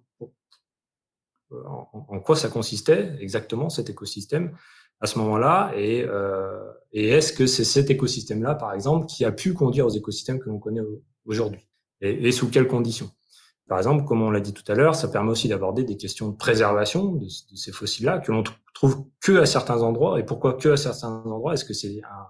en, 1.50 2.20
quoi 2.20 2.36
ça 2.36 2.48
consistait 2.48 3.16
exactement 3.20 3.68
cet 3.68 3.90
écosystème 3.90 4.56
à 5.00 5.06
ce 5.06 5.18
moment-là. 5.18 5.72
Et, 5.76 6.02
euh, 6.02 6.72
est-ce 6.92 7.32
que 7.32 7.46
c'est 7.46 7.64
cet 7.64 7.90
écosystème-là, 7.90 8.54
par 8.54 8.72
exemple, 8.72 9.06
qui 9.06 9.24
a 9.24 9.32
pu 9.32 9.52
conduire 9.52 9.86
aux 9.86 9.90
écosystèmes 9.90 10.38
que 10.38 10.48
l'on 10.48 10.58
connaît 10.58 10.82
aujourd'hui? 11.26 11.68
Et, 12.00 12.32
sous 12.32 12.50
quelles 12.50 12.68
conditions? 12.68 13.10
Par 13.68 13.78
exemple, 13.78 14.04
comme 14.04 14.22
on 14.22 14.30
l'a 14.30 14.40
dit 14.40 14.52
tout 14.52 14.70
à 14.70 14.74
l'heure, 14.74 14.94
ça 14.94 15.08
permet 15.08 15.30
aussi 15.30 15.48
d'aborder 15.48 15.84
des 15.84 15.96
questions 15.96 16.28
de 16.28 16.36
préservation 16.36 17.12
de, 17.12 17.28
ces 17.28 17.72
fossiles-là 17.72 18.18
que 18.18 18.30
l'on 18.30 18.44
trouve 18.74 19.06
que 19.20 19.38
à 19.38 19.46
certains 19.46 19.82
endroits 19.82 20.20
et 20.20 20.24
pourquoi 20.24 20.54
que 20.54 20.70
à 20.70 20.76
certains 20.76 21.22
endroits? 21.24 21.54
Est-ce 21.54 21.64
que 21.64 21.72
c'est 21.72 22.02
un, 22.02 22.26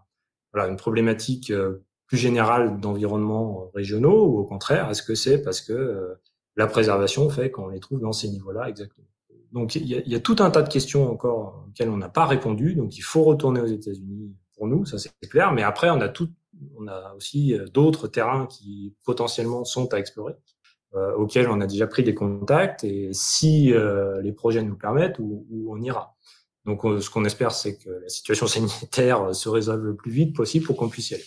voilà, 0.53 0.69
une 0.69 0.77
problématique 0.77 1.51
euh, 1.51 1.85
plus 2.07 2.19
générale 2.19 2.79
d'environnement 2.81 3.71
régionaux 3.75 4.27
ou 4.27 4.39
au 4.39 4.45
contraire, 4.45 4.91
est-ce 4.91 5.03
que 5.03 5.15
c'est 5.15 5.43
parce 5.43 5.61
que 5.61 5.73
euh, 5.73 6.15
la 6.57 6.69
préservation 6.69 7.29
fait 7.31 7.51
qu'on 7.51 7.69
les 7.69 7.81
trouve 7.81 8.01
dans 8.01 8.13
ces 8.13 8.29
niveaux-là 8.29 8.69
exactement? 8.69 9.09
Donc 9.51 9.75
il 9.75 9.87
y, 9.87 9.95
a, 9.97 10.01
il 10.05 10.13
y, 10.13 10.15
a, 10.17 10.21
tout 10.21 10.37
un 10.41 10.51
tas 10.51 10.63
de 10.63 10.69
questions 10.69 11.11
encore 11.11 11.65
auxquelles 11.69 11.89
on 11.89 11.97
n'a 11.97 12.09
pas 12.09 12.27
répondu. 12.27 12.75
Donc 12.75 12.97
il 12.97 13.03
faut 13.03 13.23
retourner 13.23 13.61
aux 13.61 13.67
États-Unis 13.67 14.35
pour 14.57 14.67
nous, 14.67 14.85
ça 14.85 14.99
c'est 14.99 15.11
clair. 15.29 15.53
Mais 15.53 15.63
après 15.63 15.91
on 15.91 16.01
a 16.01 16.09
tout, 16.09 16.29
on 16.77 16.87
a 16.89 17.15
aussi 17.15 17.55
euh, 17.55 17.67
d'autres 17.67 18.09
terrains 18.09 18.47
qui 18.47 18.95
potentiellement 19.05 19.65
sont 19.65 19.93
à 19.95 19.99
explorer, 19.99 20.35
euh, 20.95 21.15
auxquels 21.17 21.49
on 21.49 21.61
a 21.61 21.67
déjà 21.67 21.87
pris 21.87 22.03
des 22.03 22.15
contacts. 22.15 22.85
Et 22.85 23.11
si 23.13 23.73
euh, 23.73 24.21
les 24.23 24.33
projets 24.33 24.63
nous 24.63 24.77
permettent, 24.77 25.19
où, 25.19 25.47
où 25.51 25.73
on 25.73 25.81
ira. 25.81 26.15
Donc 26.65 26.85
euh, 26.85 27.01
ce 27.01 27.11
qu'on 27.11 27.25
espère, 27.25 27.53
c'est 27.53 27.77
que 27.77 27.91
la 27.91 28.09
situation 28.09 28.47
sanitaire 28.49 29.35
se 29.35 29.49
résolve 29.49 29.85
le 29.85 29.97
plus 29.97 30.11
vite 30.11 30.35
possible 30.35 30.67
pour 30.67 30.77
qu'on 30.77 30.89
puisse 30.89 31.11
y 31.11 31.15
aller. 31.15 31.25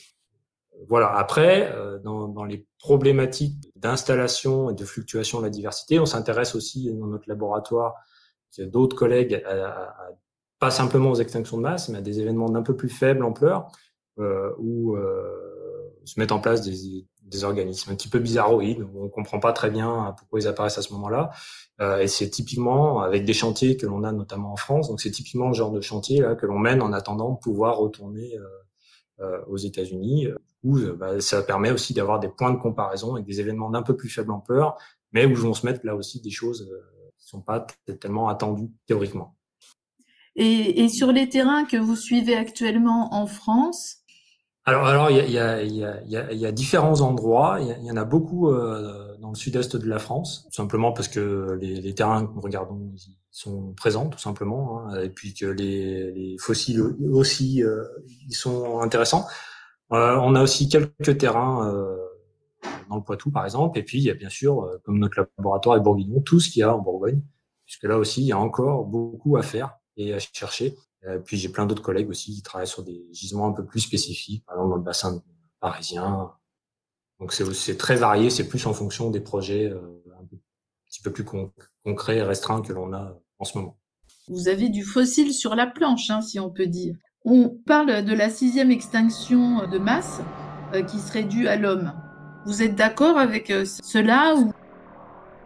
Voilà. 0.88 1.16
Après, 1.18 1.74
dans, 2.04 2.28
dans 2.28 2.44
les 2.44 2.68
problématiques 2.78 3.56
d'installation 3.76 4.70
et 4.70 4.76
de 4.76 4.86
fluctuation 4.86 5.40
de 5.40 5.46
la 5.46 5.50
diversité, 5.50 6.00
on 6.00 6.06
s'intéresse 6.06 6.54
aussi 6.54 6.94
dans 6.94 7.08
notre 7.08 7.28
laboratoire 7.28 7.96
d'autres 8.60 8.96
collègues, 8.96 9.44
pas 10.60 10.72
simplement 10.72 11.12
aux 11.12 11.16
extinctions 11.16 11.58
de 11.58 11.64
masse, 11.64 11.90
mais 11.90 11.98
à 11.98 12.02
des 12.02 12.20
événements 12.20 12.50
d'un 12.50 12.62
peu 12.62 12.76
plus 12.76 12.90
faible 12.90 13.24
ampleur, 13.24 13.72
euh, 14.20 14.52
où 14.58 14.96
euh, 14.96 15.57
se 16.08 16.20
mettent 16.20 16.32
en 16.32 16.40
place 16.40 16.62
des, 16.62 17.44
organismes 17.44 17.92
un 17.92 17.96
petit 17.96 18.10
peu 18.10 18.20
bizarroïdes, 18.20 18.88
on 18.96 19.10
comprend 19.10 19.40
pas 19.40 19.54
très 19.54 19.70
bien 19.70 20.16
pourquoi 20.18 20.40
ils 20.40 20.48
apparaissent 20.48 20.78
à 20.78 20.82
ce 20.82 20.94
moment-là. 20.94 21.32
Euh, 21.82 22.00
et 22.00 22.08
c'est 22.08 22.30
typiquement 22.30 23.02
avec 23.02 23.26
des 23.26 23.34
chantiers 23.34 23.78
que 23.78 23.86
l'on 23.86 24.04
a 24.04 24.12
notamment 24.12 24.54
en 24.54 24.56
France, 24.56 24.90
donc 24.90 25.02
c'est 25.02 25.12
typiquement 25.12 25.50
le 25.50 25.54
genre 25.54 25.72
de 25.72 25.82
chantier 25.82 26.22
là 26.22 26.36
que 26.36 26.46
l'on 26.46 26.58
mène 26.58 26.82
en 26.82 26.94
attendant 26.94 27.32
de 27.32 27.38
pouvoir 27.38 27.78
retourner 27.78 28.36
euh, 28.38 28.46
euh 29.20 29.42
aux 29.48 29.58
États-Unis, 29.58 30.28
où 30.64 30.80
bah, 30.98 31.20
ça 31.20 31.44
permet 31.44 31.72
aussi 31.72 31.94
d'avoir 31.94 32.20
des 32.20 32.30
points 32.30 32.52
de 32.52 32.60
comparaison 32.60 33.16
avec 33.16 33.26
des 33.26 33.40
événements 33.40 33.70
d'un 33.70 33.84
peu 33.84 33.96
plus 33.96 34.10
faible 34.10 34.32
ampleur, 34.32 34.78
mais 35.12 35.26
où 35.26 35.36
vont 35.36 35.54
se 35.54 35.66
mettre 35.66 35.82
là 35.84 35.96
aussi 35.96 36.22
des 36.22 36.32
choses 36.32 36.68
sont 37.28 37.42
pas 37.42 37.66
tellement 38.00 38.30
attendus 38.30 38.72
théoriquement. 38.86 39.36
Et, 40.36 40.88
sur 40.90 41.12
les 41.12 41.30
terrains 41.30 41.66
que 41.66 41.78
vous 41.78 41.96
suivez 41.96 42.36
actuellement 42.36 43.14
en 43.14 43.26
France 43.26 44.04
Alors, 44.68 44.86
alors 44.86 45.10
il 45.10 45.16
y 45.16 45.22
a, 45.22 45.26
y, 45.26 45.40
a, 45.40 45.64
y, 46.04 46.18
a, 46.18 46.34
y 46.34 46.46
a, 46.46 46.52
différents 46.52 47.00
endroits. 47.00 47.60
Il 47.62 47.86
y, 47.86 47.92
en 47.92 47.96
a 47.96 48.04
beaucoup 48.04 48.50
euh, 48.50 49.16
dans 49.22 49.30
le 49.30 49.36
sud-est 49.36 49.78
de 49.78 49.88
la 49.88 49.98
France, 49.98 50.44
tout 50.48 50.56
simplement 50.56 50.92
parce 50.92 51.08
que 51.08 51.58
les, 51.62 51.80
les 51.80 51.96
terrains 51.96 52.28
que 52.28 52.34
nous 52.34 52.42
regardons 52.42 52.94
sont 53.32 53.74
présents, 53.78 54.10
tout 54.10 54.20
simplement, 54.20 54.82
hein, 54.82 55.02
et 55.02 55.10
puis 55.10 55.34
que 55.34 55.46
les, 55.46 56.12
les 56.12 56.38
fossiles 56.38 56.82
aussi 57.14 57.64
euh, 57.64 57.86
ils 58.28 58.36
sont 58.36 58.82
intéressants. 58.82 59.26
Euh, 59.94 60.18
on 60.22 60.36
a 60.36 60.44
aussi 60.44 60.68
quelques 60.68 61.18
terrains 61.18 61.72
euh, 61.72 61.96
dans 62.90 62.98
le 62.98 63.04
Poitou, 63.04 63.32
par 63.32 63.46
exemple, 63.46 63.80
et 63.80 63.84
puis 63.84 64.00
il 64.00 64.04
y 64.04 64.12
a 64.12 64.16
bien 64.16 64.30
sûr, 64.30 64.64
euh, 64.64 64.82
comme 64.84 65.00
notre 65.00 65.18
laboratoire 65.38 65.78
est 65.78 65.82
bourguignon, 65.82 66.20
tout 66.20 66.42
ce 66.42 66.50
qu'il 66.50 66.60
y 66.60 66.64
a 66.64 66.76
en 66.76 66.80
Bourgogne, 66.80 67.22
puisque 67.66 67.84
là 67.84 67.98
aussi 67.98 68.22
il 68.22 68.28
y 68.28 68.34
a 68.34 68.38
encore 68.38 68.84
beaucoup 68.84 69.38
à 69.38 69.44
faire 69.44 69.78
et 69.96 70.14
à 70.14 70.20
chercher. 70.20 70.76
Euh, 71.06 71.20
puis 71.20 71.38
j'ai 71.38 71.50
plein 71.50 71.66
d'autres 71.66 71.84
collègues 71.84 72.10
aussi 72.10 72.34
qui 72.34 72.42
travaillent 72.42 72.68
sur 72.68 72.84
des 72.84 73.06
gisements 73.12 73.48
un 73.48 73.54
peu 73.54 73.66
plus 73.66 73.80
spécifiques, 73.80 74.44
par 74.46 74.56
exemple 74.56 74.72
dans 74.72 74.78
le 74.78 74.84
bassin 74.84 75.22
parisien. 75.60 76.32
Donc 77.20 77.34
c'est 77.34 77.78
très 77.78 77.96
varié, 77.96 78.30
c'est 78.30 78.48
plus 78.48 78.66
en 78.68 78.74
fonction 78.74 79.10
des 79.10 79.20
projets 79.20 79.66
euh, 79.66 80.04
un, 80.20 80.26
petit 80.86 81.02
peu 81.02 81.12
plus 81.12 81.26
concrets 81.84 82.18
et 82.18 82.22
restreints 82.22 82.62
que 82.62 82.74
l'on 82.74 82.94
a 82.94 83.20
en 83.40 83.46
ce 83.46 83.58
moment. 83.58 83.78
Vous 84.28 84.48
avez 84.48 84.70
du 84.70 84.84
fossile 84.84 85.34
sur 85.34 85.56
la 85.56 85.68
planche, 85.68 86.10
hein, 86.10 86.22
si 86.22 86.40
on 86.40 86.50
peut 86.50 86.68
dire. 86.68 86.96
On 87.26 87.50
parle 87.66 88.04
de 88.04 88.14
la 88.14 88.30
sixième 88.30 88.72
extinction 88.72 89.68
de 89.68 89.78
masse 89.78 90.22
euh, 90.74 90.84
qui 90.84 91.00
serait 91.00 91.24
due 91.24 91.48
à 91.48 91.56
l'homme. 91.56 91.94
Vous 92.46 92.62
êtes 92.62 92.76
d'accord 92.76 93.18
avec 93.18 93.52
cela 93.66 94.36
ou? 94.36 94.52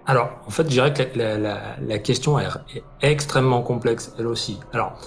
Alors, 0.05 0.41
en 0.45 0.49
fait, 0.49 0.63
je 0.63 0.69
dirais 0.69 0.93
que 0.93 1.17
la, 1.17 1.37
la, 1.37 1.77
la, 1.79 1.99
question 1.99 2.39
est 2.39 2.47
extrêmement 3.01 3.61
complexe, 3.61 4.13
elle 4.17 4.27
aussi. 4.27 4.59
Alors, 4.73 4.99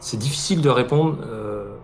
c'est 0.00 0.16
difficile 0.16 0.60
de 0.60 0.68
répondre 0.68 1.18
euh, 1.26 1.76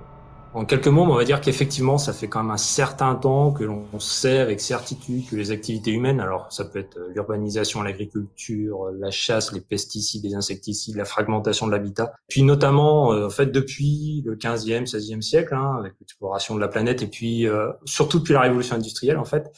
en 0.55 0.65
quelques 0.65 0.87
mots, 0.87 1.05
mais 1.05 1.13
on 1.13 1.17
va 1.17 1.25
dire 1.25 1.41
qu'effectivement, 1.41 1.99
ça 1.99 2.13
fait 2.13 2.29
quand 2.29 2.41
même 2.41 2.53
un 2.53 2.57
certain 2.57 3.17
temps 3.17 3.51
que 3.51 3.65
l'on 3.65 3.99
sait 3.99 4.39
avec 4.39 4.61
certitude 4.61 5.29
que 5.29 5.35
les 5.35 5.51
activités 5.51 5.91
humaines, 5.91 6.21
alors 6.21 6.53
ça 6.53 6.65
peut 6.65 6.79
être 6.79 6.97
l'urbanisation, 7.13 7.83
l'agriculture, 7.83 8.91
la 8.97 9.11
chasse, 9.11 9.53
les 9.53 9.61
pesticides, 9.61 10.23
les 10.25 10.37
insecticides, 10.37 10.95
la 10.95 11.05
fragmentation 11.05 11.67
de 11.67 11.73
l'habitat, 11.73 12.13
puis 12.29 12.45
notamment, 12.45 13.13
euh, 13.13 13.27
en 13.27 13.31
fait, 13.31 13.47
depuis 13.47 14.23
le 14.25 14.37
15e, 14.37 14.89
16e 14.89 15.23
siècle, 15.23 15.55
hein, 15.55 15.77
avec 15.77 15.95
l'exploration 15.99 16.55
de 16.55 16.61
la 16.61 16.69
planète, 16.69 17.03
et 17.03 17.09
puis 17.09 17.49
euh, 17.49 17.73
surtout 17.85 18.21
depuis 18.21 18.35
la 18.35 18.43
révolution 18.43 18.77
industrielle, 18.77 19.19
en 19.19 19.25
fait, 19.25 19.51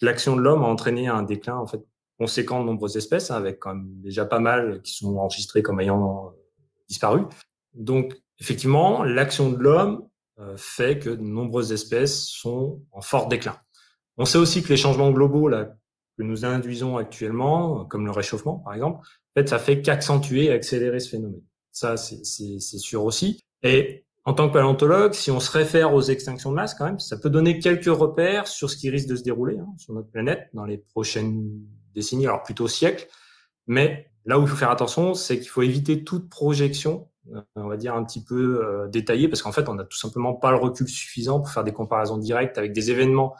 l'action 0.00 0.36
de 0.36 0.40
l'homme 0.40 0.62
a 0.62 0.66
entraîné 0.66 1.08
un 1.08 1.24
déclin, 1.24 1.56
en 1.56 1.66
fait, 1.66 1.84
conséquent 2.16 2.60
de 2.60 2.66
nombreuses 2.66 2.96
espèces, 2.96 3.32
hein, 3.32 3.36
avec 3.36 3.58
quand 3.58 3.74
même 3.74 3.88
déjà 3.96 4.24
pas 4.24 4.38
mal 4.38 4.82
qui 4.82 4.94
sont 4.94 5.16
enregistrées 5.16 5.62
comme 5.62 5.80
ayant 5.80 6.32
disparu. 6.88 7.22
Donc, 7.74 8.14
effectivement, 8.40 9.04
l'action 9.04 9.50
de 9.50 9.58
l'homme 9.58 10.08
euh, 10.38 10.56
fait 10.56 10.98
que 10.98 11.10
de 11.10 11.22
nombreuses 11.22 11.72
espèces 11.72 12.26
sont 12.26 12.82
en 12.92 13.00
fort 13.00 13.28
déclin. 13.28 13.56
On 14.16 14.24
sait 14.24 14.38
aussi 14.38 14.62
que 14.62 14.68
les 14.68 14.76
changements 14.76 15.10
globaux 15.10 15.48
là, 15.48 15.76
que 16.16 16.22
nous 16.22 16.44
induisons 16.44 16.96
actuellement, 16.96 17.84
comme 17.84 18.04
le 18.04 18.12
réchauffement 18.12 18.58
par 18.58 18.74
exemple, 18.74 18.98
en 18.98 19.40
fait, 19.40 19.48
ça 19.48 19.58
fait 19.58 19.82
qu'accentuer 19.82 20.44
et 20.44 20.52
accélérer 20.52 21.00
ce 21.00 21.10
phénomène. 21.10 21.42
Ça, 21.72 21.96
c'est 21.96 22.78
sûr 22.78 23.04
aussi. 23.04 23.40
Et 23.64 24.04
en 24.24 24.32
tant 24.32 24.48
que 24.48 24.52
paléontologue, 24.54 25.12
si 25.12 25.30
on 25.30 25.40
se 25.40 25.50
réfère 25.50 25.92
aux 25.92 26.02
extinctions 26.02 26.50
de 26.50 26.54
masse, 26.54 26.74
quand 26.74 26.84
même, 26.84 27.00
ça 27.00 27.16
peut 27.16 27.30
donner 27.30 27.58
quelques 27.58 27.86
repères 27.86 28.46
sur 28.46 28.70
ce 28.70 28.76
qui 28.76 28.90
risque 28.90 29.08
de 29.08 29.16
se 29.16 29.22
dérouler 29.22 29.58
hein, 29.58 29.66
sur 29.76 29.92
notre 29.92 30.08
planète 30.08 30.48
dans 30.54 30.64
les 30.64 30.78
prochaines 30.78 31.50
décennies, 31.94 32.26
alors 32.26 32.42
plutôt 32.42 32.68
siècles. 32.68 33.06
Mais 33.66 34.10
là 34.24 34.38
où 34.38 34.42
il 34.42 34.48
faut 34.48 34.56
faire 34.56 34.70
attention, 34.70 35.14
c'est 35.14 35.38
qu'il 35.38 35.48
faut 35.48 35.62
éviter 35.62 36.04
toute 36.04 36.30
projection 36.30 37.08
on 37.56 37.68
va 37.68 37.76
dire 37.76 37.94
un 37.94 38.04
petit 38.04 38.22
peu 38.22 38.64
euh, 38.64 38.88
détaillé 38.88 39.28
parce 39.28 39.42
qu'en 39.42 39.52
fait 39.52 39.68
on 39.68 39.74
n'a 39.74 39.84
tout 39.84 39.96
simplement 39.96 40.34
pas 40.34 40.50
le 40.50 40.58
recul 40.58 40.88
suffisant 40.88 41.40
pour 41.40 41.50
faire 41.50 41.64
des 41.64 41.72
comparaisons 41.72 42.18
directes 42.18 42.58
avec 42.58 42.72
des 42.72 42.90
événements 42.90 43.34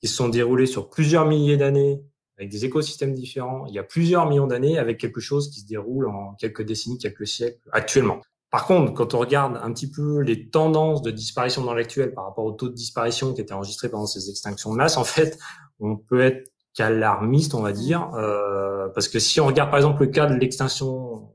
qui 0.00 0.08
se 0.08 0.16
sont 0.16 0.28
déroulés 0.28 0.66
sur 0.66 0.88
plusieurs 0.88 1.26
milliers 1.26 1.56
d'années 1.56 2.02
avec 2.38 2.50
des 2.50 2.64
écosystèmes 2.64 3.12
différents. 3.12 3.66
Il 3.66 3.74
y 3.74 3.78
a 3.78 3.82
plusieurs 3.82 4.26
millions 4.26 4.46
d'années 4.46 4.78
avec 4.78 4.98
quelque 4.98 5.20
chose 5.20 5.50
qui 5.50 5.60
se 5.60 5.66
déroule 5.66 6.08
en 6.08 6.34
quelques 6.34 6.62
décennies 6.62 6.98
quelques 6.98 7.26
siècles 7.26 7.60
actuellement. 7.70 8.20
Par 8.50 8.66
contre, 8.66 8.94
quand 8.94 9.14
on 9.14 9.18
regarde 9.18 9.60
un 9.62 9.72
petit 9.72 9.88
peu 9.90 10.20
les 10.20 10.48
tendances 10.48 11.02
de 11.02 11.10
disparition 11.10 11.62
dans 11.62 11.74
l'actuel 11.74 12.14
par 12.14 12.24
rapport 12.24 12.44
au 12.44 12.52
taux 12.52 12.68
de 12.68 12.74
disparition 12.74 13.32
qui 13.34 13.42
était 13.42 13.52
enregistré 13.52 13.88
pendant 13.88 14.06
ces 14.06 14.28
extinctions 14.28 14.72
de 14.72 14.76
masse, 14.76 14.96
en 14.96 15.04
fait, 15.04 15.38
on 15.78 15.96
peut 15.96 16.20
être 16.20 16.50
qu'alarmiste, 16.74 17.54
on 17.54 17.62
va 17.62 17.72
dire, 17.72 18.10
euh, 18.14 18.88
parce 18.94 19.08
que 19.08 19.18
si 19.18 19.40
on 19.40 19.46
regarde 19.46 19.70
par 19.70 19.78
exemple 19.78 20.02
le 20.02 20.08
cas 20.08 20.26
de 20.26 20.34
l'extinction 20.34 21.29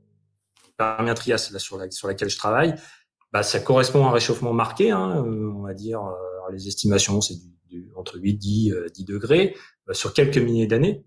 Permien 0.76 1.14
Trias, 1.14 1.50
là, 1.52 1.58
sur, 1.58 1.78
la, 1.78 1.90
sur 1.90 2.08
laquelle 2.08 2.28
je 2.28 2.36
travaille, 2.36 2.74
bah, 3.32 3.42
ça 3.42 3.60
correspond 3.60 4.04
à 4.04 4.08
un 4.08 4.12
réchauffement 4.12 4.52
marqué, 4.52 4.90
hein, 4.90 5.24
euh, 5.26 5.52
on 5.54 5.62
va 5.62 5.74
dire, 5.74 6.02
euh, 6.02 6.52
les 6.52 6.68
estimations, 6.68 7.20
c'est 7.20 7.34
du, 7.68 7.90
entre 7.96 8.18
8 8.18 8.34
10, 8.34 8.74
10 8.94 9.04
degrés 9.04 9.56
euh, 9.88 9.94
sur 9.94 10.14
quelques 10.14 10.38
milliers 10.38 10.66
d'années, 10.66 11.04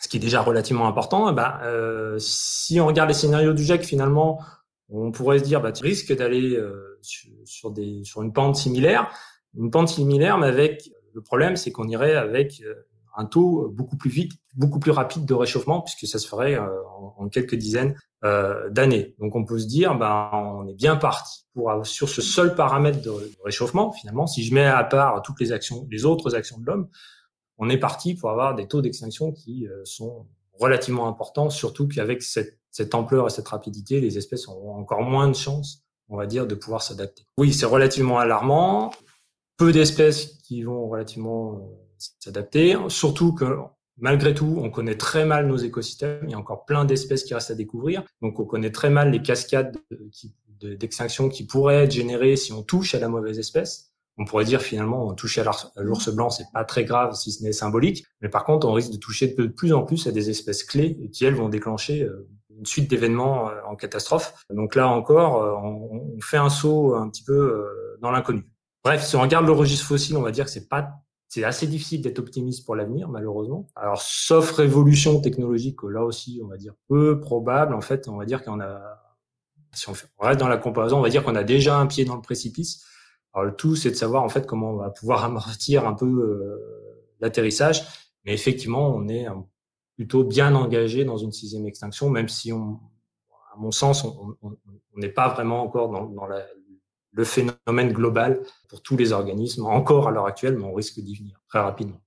ce 0.00 0.08
qui 0.08 0.16
est 0.16 0.20
déjà 0.20 0.42
relativement 0.42 0.88
important. 0.88 1.32
Bah, 1.32 1.60
euh, 1.62 2.16
si 2.18 2.80
on 2.80 2.86
regarde 2.86 3.08
les 3.08 3.14
scénarios 3.14 3.52
du 3.52 3.62
GEC, 3.62 3.84
finalement, 3.84 4.40
on 4.88 5.12
pourrait 5.12 5.38
se 5.38 5.44
dire, 5.44 5.60
bah, 5.60 5.72
tu 5.72 5.84
risques 5.84 6.14
d'aller 6.14 6.58
sur, 7.00 7.30
sur, 7.44 7.70
des, 7.70 8.02
sur 8.02 8.22
une 8.22 8.32
pente 8.32 8.56
similaire, 8.56 9.10
une 9.56 9.70
pente 9.70 9.88
similaire, 9.88 10.36
mais 10.38 10.48
avec 10.48 10.90
le 11.14 11.22
problème, 11.22 11.56
c'est 11.56 11.70
qu'on 11.70 11.86
irait 11.86 12.16
avec 12.16 12.60
un 13.16 13.24
taux 13.24 13.68
beaucoup 13.72 13.96
plus 13.96 14.10
vite, 14.10 14.32
beaucoup 14.54 14.78
plus 14.78 14.90
rapide 14.90 15.24
de 15.24 15.34
réchauffement, 15.34 15.80
puisque 15.80 16.06
ça 16.06 16.18
se 16.18 16.26
ferait 16.26 16.58
en, 16.58 17.14
en 17.18 17.28
quelques 17.28 17.54
dizaines 17.54 17.94
euh, 18.22 18.68
d'années. 18.68 19.14
Donc 19.18 19.34
on 19.34 19.46
peut 19.46 19.58
se 19.58 19.66
dire, 19.66 19.96
ben 19.96 20.30
on 20.32 20.68
est 20.68 20.74
bien 20.74 20.96
parti 20.96 21.46
pour 21.54 21.86
sur 21.86 22.06
ce 22.06 22.20
seul 22.20 22.54
paramètre 22.54 23.00
de, 23.00 23.10
réchauffement. 23.44 23.92
Finalement, 23.92 24.26
si 24.26 24.44
je 24.44 24.52
mets 24.52 24.66
à 24.66 24.84
part 24.84 25.22
toutes 25.22 25.40
les 25.40 25.52
actions, 25.52 25.86
les 25.90 26.04
autres 26.04 26.34
actions 26.34 26.58
de 26.58 26.66
l'homme, 26.66 26.88
on 27.56 27.70
est 27.70 27.78
parti 27.78 28.14
pour 28.14 28.30
avoir 28.30 28.54
des 28.54 28.68
taux 28.68 28.82
d'extinction 28.82 29.32
qui 29.32 29.66
euh, 29.66 29.82
sont 29.84 30.26
relativement 30.52 31.08
importants, 31.08 31.48
surtout 31.48 31.88
qu'avec 31.88 32.22
cette, 32.22 32.58
cette 32.70 32.94
ampleur 32.94 33.26
et 33.26 33.30
cette 33.30 33.48
rapidité, 33.48 34.02
les 34.02 34.18
espèces 34.18 34.48
ont 34.48 34.74
encore 34.74 35.00
moins 35.00 35.28
de 35.28 35.34
chances, 35.34 35.82
on 36.10 36.18
va 36.18 36.26
dire, 36.26 36.46
de 36.46 36.54
pouvoir 36.54 36.82
s'adapter. 36.82 37.24
Oui, 37.38 37.54
c'est 37.54 37.64
relativement 37.64 38.18
alarmant. 38.18 38.92
Peu 39.56 39.72
d'espèces 39.72 40.38
qui 40.42 40.62
vont 40.62 40.88
relativement 40.88 41.54
euh, 41.54 41.58
s'adapter, 42.18 42.76
surtout 42.88 43.34
que 43.34 43.44
Malgré 44.00 44.32
tout, 44.32 44.58
on 44.62 44.70
connaît 44.70 44.96
très 44.96 45.26
mal 45.26 45.46
nos 45.46 45.58
écosystèmes. 45.58 46.24
Il 46.24 46.30
y 46.30 46.34
a 46.34 46.38
encore 46.38 46.64
plein 46.64 46.86
d'espèces 46.86 47.22
qui 47.22 47.34
restent 47.34 47.50
à 47.50 47.54
découvrir. 47.54 48.02
Donc, 48.22 48.40
on 48.40 48.46
connaît 48.46 48.72
très 48.72 48.88
mal 48.88 49.10
les 49.10 49.20
cascades 49.20 49.76
d'extinction 50.60 51.28
qui 51.28 51.46
pourraient 51.46 51.84
être 51.84 51.92
générées 51.92 52.36
si 52.36 52.52
on 52.52 52.62
touche 52.62 52.94
à 52.94 52.98
la 52.98 53.08
mauvaise 53.08 53.38
espèce. 53.38 53.92
On 54.16 54.24
pourrait 54.24 54.44
dire 54.44 54.60
finalement, 54.60 55.12
toucher 55.14 55.42
à 55.42 55.82
l'ours 55.82 56.08
blanc, 56.14 56.30
c'est 56.30 56.50
pas 56.52 56.64
très 56.64 56.84
grave 56.84 57.14
si 57.14 57.30
ce 57.30 57.42
n'est 57.42 57.52
symbolique. 57.52 58.04
Mais 58.20 58.28
par 58.28 58.44
contre, 58.44 58.66
on 58.66 58.72
risque 58.72 58.90
de 58.90 58.98
toucher 58.98 59.28
de 59.28 59.46
plus 59.46 59.72
en 59.72 59.82
plus 59.82 60.06
à 60.06 60.12
des 60.12 60.28
espèces 60.28 60.64
clés 60.64 60.98
qui, 61.12 61.24
elles, 61.24 61.34
vont 61.34 61.48
déclencher 61.48 62.02
euh, 62.02 62.28
une 62.58 62.66
suite 62.66 62.90
d'événements 62.90 63.48
euh, 63.48 63.54
en 63.66 63.76
catastrophe. 63.76 64.44
Donc 64.50 64.74
là 64.74 64.88
encore, 64.88 65.42
euh, 65.42 65.54
on 65.62 66.20
fait 66.20 66.36
un 66.36 66.50
saut 66.50 66.94
un 66.94 67.08
petit 67.08 67.22
peu 67.22 67.64
dans 68.02 68.10
l'inconnu. 68.10 68.44
Bref, 68.84 69.04
si 69.06 69.16
on 69.16 69.22
regarde 69.22 69.46
le 69.46 69.52
registre 69.52 69.86
fossile, 69.86 70.16
on 70.16 70.22
va 70.22 70.32
dire 70.32 70.46
que 70.46 70.50
c'est 70.50 70.68
pas 70.68 70.90
c'est 71.30 71.44
assez 71.44 71.68
difficile 71.68 72.02
d'être 72.02 72.18
optimiste 72.18 72.66
pour 72.66 72.74
l'avenir, 72.74 73.08
malheureusement. 73.08 73.68
Alors, 73.76 74.02
sauf 74.02 74.50
révolution 74.50 75.20
technologique, 75.20 75.80
là 75.84 76.04
aussi, 76.04 76.40
on 76.44 76.48
va 76.48 76.56
dire 76.56 76.74
peu 76.88 77.20
probable. 77.20 77.72
En 77.72 77.80
fait, 77.80 78.08
on 78.08 78.16
va 78.16 78.24
dire 78.24 78.42
qu'on 78.42 78.60
a, 78.60 78.80
si 79.72 79.88
on, 79.88 79.94
reste 80.18 80.40
dans 80.40 80.48
la 80.48 80.56
comparaison, 80.56 80.98
on 80.98 81.02
va 81.02 81.08
dire 81.08 81.22
qu'on 81.22 81.36
a 81.36 81.44
déjà 81.44 81.78
un 81.78 81.86
pied 81.86 82.04
dans 82.04 82.16
le 82.16 82.20
précipice. 82.20 82.84
Alors, 83.32 83.46
le 83.46 83.54
tout, 83.54 83.76
c'est 83.76 83.90
de 83.90 83.94
savoir 83.94 84.24
en 84.24 84.28
fait 84.28 84.44
comment 84.44 84.72
on 84.72 84.76
va 84.76 84.90
pouvoir 84.90 85.22
amortir 85.24 85.86
un 85.86 85.94
peu 85.94 86.04
euh, 86.04 87.06
l'atterrissage. 87.20 87.84
Mais 88.24 88.34
effectivement, 88.34 88.92
on 88.92 89.06
est 89.06 89.26
plutôt 89.94 90.24
bien 90.24 90.52
engagé 90.56 91.04
dans 91.04 91.16
une 91.16 91.30
sixième 91.30 91.64
extinction, 91.64 92.10
même 92.10 92.28
si 92.28 92.52
on, 92.52 92.80
à 93.54 93.56
mon 93.56 93.70
sens, 93.70 94.04
on 94.04 94.56
n'est 94.96 95.08
pas 95.08 95.28
vraiment 95.28 95.62
encore 95.62 95.90
dans 95.90 96.26
la, 96.26 96.44
le 97.12 97.24
phénomène 97.24 97.92
global 97.92 98.40
pour 98.68 98.82
tous 98.82 98.96
les 98.96 99.12
organismes, 99.12 99.66
encore 99.66 100.08
à 100.08 100.10
l'heure 100.10 100.26
actuelle, 100.26 100.56
mais 100.56 100.64
on 100.64 100.74
risque 100.74 101.00
d'y 101.00 101.16
venir 101.16 101.40
très 101.48 101.60
rapidement. 101.60 102.00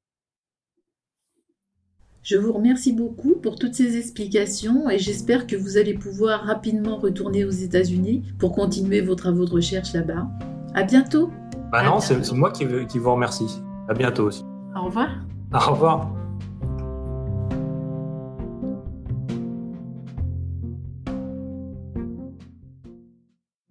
Je 2.23 2.37
vous 2.37 2.53
remercie 2.53 2.93
beaucoup 2.93 3.35
pour 3.35 3.57
toutes 3.57 3.75
ces 3.75 3.97
explications 3.97 4.89
et 4.89 4.97
j'espère 4.97 5.45
que 5.45 5.57
vous 5.57 5.75
allez 5.75 5.93
pouvoir 5.93 6.45
rapidement 6.45 6.95
retourner 6.95 7.43
aux 7.43 7.49
États-Unis 7.49 8.23
pour 8.39 8.53
continuer 8.53 9.01
vos 9.01 9.15
travaux 9.15 9.43
de 9.43 9.51
recherche 9.51 9.91
là-bas. 9.91 10.27
À 10.73 10.83
bientôt. 10.83 11.29
Bah 11.69 11.83
non, 11.83 11.99
c'est 11.99 12.31
moi 12.31 12.51
qui, 12.51 12.65
qui 12.87 12.97
vous 12.97 13.11
remercie. 13.11 13.61
À 13.89 13.93
bientôt 13.93 14.27
aussi. 14.27 14.45
Au 14.73 14.85
revoir. 14.85 15.09
Au 15.53 15.71
revoir. 15.71 16.22